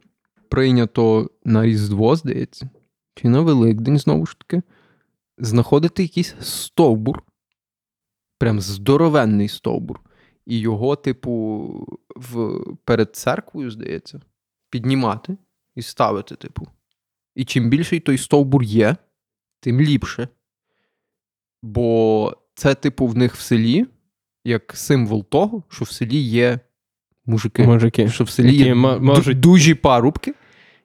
[0.48, 2.70] прийнято на Різдво, здається,
[3.14, 4.62] чи на Великдень, знову ж таки,
[5.42, 7.22] знаходити якийсь стовбур,
[8.38, 10.00] прям здоровенний стовбур,
[10.46, 11.32] і його, типу,
[12.16, 14.20] в, перед церквою, здається,
[14.70, 15.36] піднімати
[15.74, 16.66] і ставити, типу.
[17.34, 18.96] І чим більший той стовбур є,
[19.60, 20.28] тим ліпше.
[21.62, 23.86] Бо це, типу, в них в селі
[24.44, 26.60] як символ того, що в селі є
[27.26, 27.66] мужики.
[27.66, 28.08] Мужики.
[28.08, 30.34] Що в селі Які є мо- можуть- дужі парубки,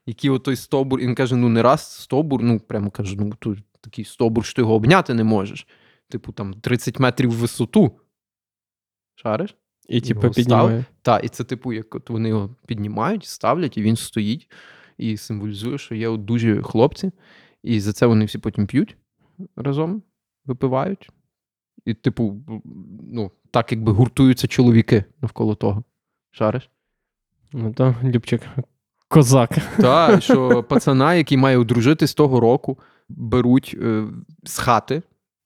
[0.05, 3.59] які отой стовбур, і він каже: ну не раз стовбур, ну прямо каже, ну тут
[3.81, 5.67] такий стовбур, що ти його обняти не можеш.
[6.09, 7.99] Типу, там 30 метрів в висоту.
[9.15, 9.55] Шариш?
[9.89, 10.85] І типу піднімає.
[11.01, 14.49] Так, і це, типу, як от вони його піднімають, ставлять, і він стоїть
[14.97, 17.11] і символізує, що є дуже хлопці,
[17.63, 18.97] і за це вони всі потім п'ють
[19.55, 20.03] разом,
[20.45, 21.09] випивають.
[21.85, 22.41] І, типу,
[23.11, 25.83] ну, так якби гуртуються чоловіки навколо того.
[26.31, 26.69] Шариш?
[27.53, 28.41] Ну то Любчик.
[29.07, 29.57] Козак.
[29.77, 34.03] Так, що пацана, який має одружитись того року, беруть е,
[34.43, 35.01] з хати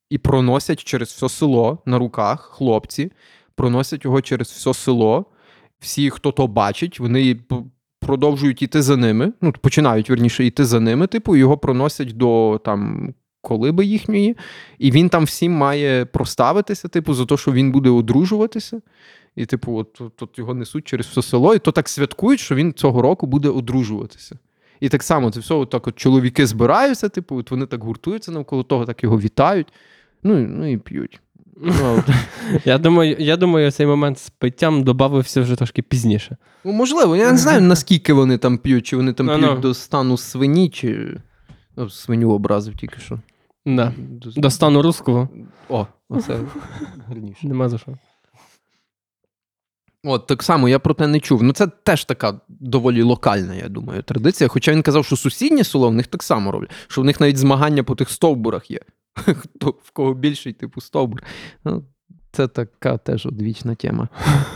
[0.09, 3.11] і проносять через все село на руках хлопці,
[3.55, 5.25] проносять його через все село.
[5.79, 7.39] Всі, хто то бачить, вони
[7.99, 9.33] продовжують йти за ними.
[9.41, 13.13] Ну, починають верніше йти за ними, типу, його проносять до там.
[13.43, 14.37] Колиби їхньої,
[14.79, 18.81] і він там всім має проставитися, типу, за те, що він буде одружуватися.
[19.35, 22.73] І, типу, от, от його несуть через все село, і то так святкують, що він
[22.73, 24.39] цього року буде одружуватися.
[24.81, 28.31] І так само це все от так от чоловіки збираються, типу, от вони так гуртуються
[28.31, 29.67] навколо того, так його вітають.
[30.23, 31.21] Ну, ну і п'ють.
[31.63, 32.03] Ну.
[32.65, 36.37] Я думаю, я думаю, цей момент з питтям додався вже трошки пізніше.
[36.63, 39.47] ну, можливо, я не знаю, наскільки вони там п'ють, чи вони там Ну-ну.
[39.47, 41.17] п'ють до стану свині, чи.
[41.77, 43.19] Ну, свиню образив тільки що.
[43.65, 43.93] Да.
[43.97, 45.29] До- До стану руського
[45.69, 46.39] О, оце
[47.07, 47.47] гарніше.
[47.47, 47.91] нема за що.
[50.03, 51.43] От так само я про те не чув.
[51.43, 54.47] Ну це теж така доволі локальна, я думаю, традиція.
[54.47, 57.37] Хоча він казав, що сусіднє село в них так само роблять, що в них навіть
[57.37, 58.79] змагання по тих стовбурах є.
[59.15, 61.23] Хто в кого більший, типу, стовбур.
[61.63, 61.83] Ну,
[62.31, 64.07] це така теж одвічна тема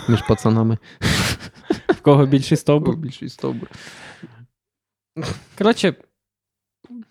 [0.09, 0.77] між пацанами.
[1.87, 2.95] В кого більший У кого стовбур.
[2.95, 3.69] більший стовбур.
[5.57, 5.95] Коротше,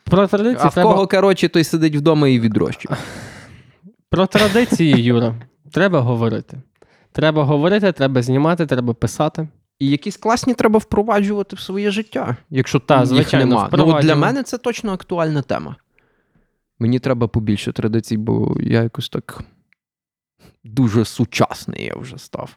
[0.05, 0.91] Про традиції А в треба...
[0.91, 2.97] кого, коротше, той сидить вдома і відрощує.
[4.11, 5.35] Про традиції, Юра,
[5.73, 6.63] треба говорити.
[7.15, 9.49] Треба говорити, треба знімати, треба писати.
[9.79, 13.69] І якісь класні треба впроваджувати в своє життя, якщо Та, звичайно, нема.
[13.73, 15.77] Ну, от для мене це точно актуальна тема.
[16.79, 19.45] Мені треба побільше традицій, бо я якось так
[20.65, 22.57] дуже сучасний я вже став.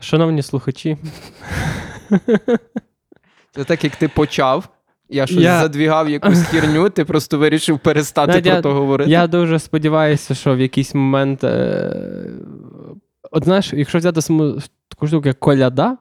[0.00, 0.98] Шановні слухачі,
[3.52, 4.68] Це так, як ти почав,
[5.08, 9.10] я щось Я- задвігав якусь херню, ти просто вирішив перестати Надя, про то говорити.
[9.10, 11.44] я дуже сподіваюся, що в якийсь момент.
[11.44, 12.30] Е...
[13.30, 14.58] От знаєш, якщо взяти саму
[14.88, 15.96] таку штуку, як коляда,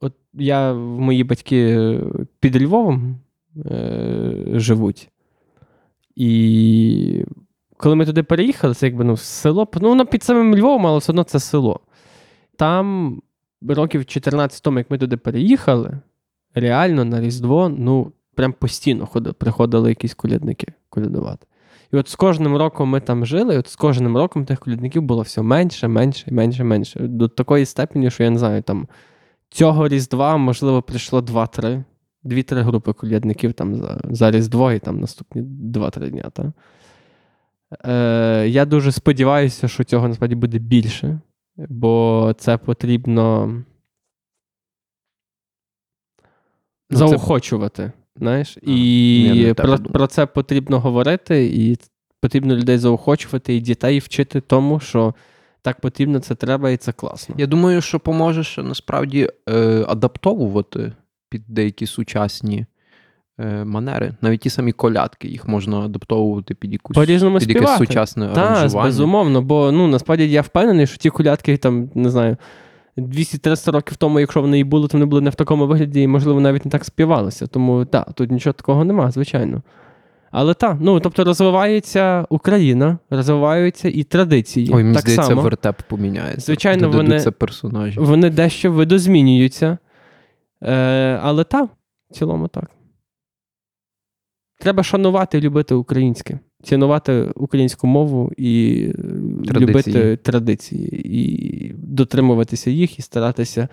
[0.00, 2.00] от я мої батьки
[2.40, 3.18] під Львовом
[3.56, 4.32] е...
[4.52, 5.08] живуть.
[6.16, 7.24] І
[7.76, 11.12] коли ми туди переїхали, це якби ну, село, ну воно під самим Львовом, але все
[11.12, 11.80] одно це село.
[12.56, 13.20] Там
[13.68, 16.00] років 14 тому, як ми туди переїхали,
[16.54, 21.46] реально на Різдво, ну, прям постійно ходили, приходили якісь колядники колядувати.
[21.92, 25.02] І от з кожним роком ми там жили, і от з кожним роком тих колядників
[25.02, 27.00] було все менше, менше, менше, менше.
[27.00, 28.88] До такої степені, що я не знаю, там
[29.48, 31.84] цього Різдва, можливо, прийшло 2-3,
[32.24, 36.30] 2-3 групи колядників там за, за Різдво і там наступні 2-3 дня.
[36.32, 36.52] Та?
[37.84, 41.20] Е, я дуже сподіваюся, що цього насправді буде більше,
[41.56, 43.64] бо це потрібно Ну, це-
[46.96, 47.92] заохочувати.
[48.16, 51.76] Знаєш, Ага, і не про, про це потрібно говорити, і
[52.20, 55.14] потрібно людей заохочувати, і дітей вчити тому, що
[55.62, 57.34] так потрібно, це треба, і це класно.
[57.38, 60.92] Я думаю, що поможе ще насправді е, адаптовувати
[61.28, 62.66] під деякі сучасні
[63.40, 64.14] е, манери.
[64.20, 66.94] Навіть ті самі колядки, їх можна адаптовувати під якусь
[67.46, 68.88] під якесь сучасне Так, аранжування.
[68.88, 72.36] безумовно, бо ну насправді я впевнений, що ті колядки там, не знаю,
[72.96, 76.06] 200-300 років тому, якщо вони і були, то вони були не в такому вигляді, і,
[76.06, 77.46] можливо, навіть не так співалися.
[77.46, 79.62] Тому так, тут нічого такого нема, звичайно.
[80.30, 84.70] Але так, ну тобто розвивається Україна, розвиваються і традиції.
[84.72, 85.42] Ой, мені так здається, само.
[85.42, 86.40] вертеп поміняється.
[86.40, 88.00] Звичайно, вони- персонажі.
[88.00, 89.78] Вони дещо видозмінюються.
[90.62, 90.74] Е,
[91.22, 91.68] але так,
[92.10, 92.70] в цілому так.
[94.58, 98.92] Треба шанувати і любити українське, цінувати українську мову і е,
[99.46, 99.60] Традиції.
[99.68, 103.68] любити традиції, і дотримуватися їх, і старатися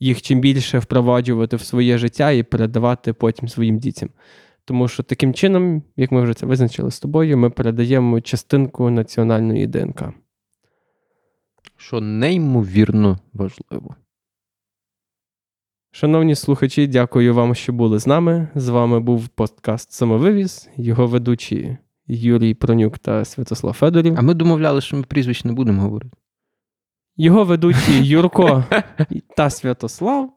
[0.00, 4.08] їх чим більше впроваджувати в своє життя і передавати потім своїм дітям.
[4.64, 9.66] Тому що таким чином, як ми вже це визначили з тобою, ми передаємо частинку національної
[9.66, 10.02] ДНК.
[11.76, 13.94] Що неймовірно важливо.
[15.92, 18.48] Шановні слухачі, дякую вам, що були з нами.
[18.54, 21.76] З вами був подкаст Самовивіз, його ведучі
[22.06, 24.14] Юрій Пронюк та Святослав Федорів.
[24.18, 26.16] А ми домовляли, що ми прізвищ не будемо говорити.
[27.16, 28.64] Його ведучі Юрко
[29.36, 30.32] та Святослав.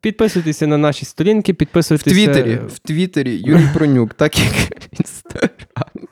[0.00, 6.08] Підписуйтеся на наші сторінки, В підписуйтеся Твіттері, в Твіттері Юрій Пронюк, так як в Інстаграмі.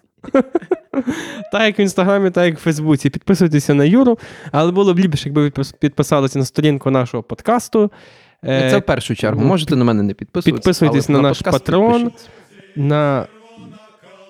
[1.53, 3.11] так як в інстаграмі, так як в Фейсбуці.
[3.11, 4.19] Підписуйтеся на Юру,
[4.53, 7.91] але було б ліпше, якби ви підписалися на сторінку нашого подкасту.
[8.49, 9.41] Е, Це в першу чергу.
[9.41, 10.55] ну, Можете на мене не підписуватися.
[10.57, 12.11] підписуйтесь але на наш Patreon.
[12.77, 13.27] на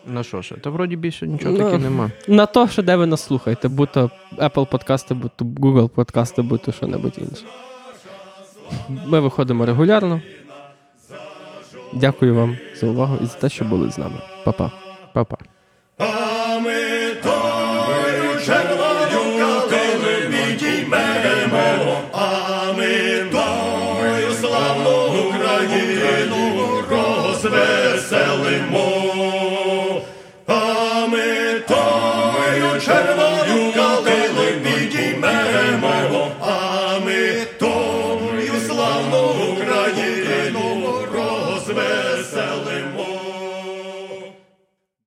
[0.07, 0.55] На що ще?
[0.55, 2.11] Та вроді більше нічого Ну, таки нема.
[2.29, 6.43] На то, що де ви нас слухаєте, будь то Apple подкасти, будь то Google подкасти,
[6.43, 7.45] будь то що-небудь інше.
[9.07, 10.21] Ми виходимо регулярно.
[11.95, 14.17] Дякую вам за увагу і за те, що були з нами.
[14.45, 14.71] Па-па.
[15.13, 15.37] Па-па.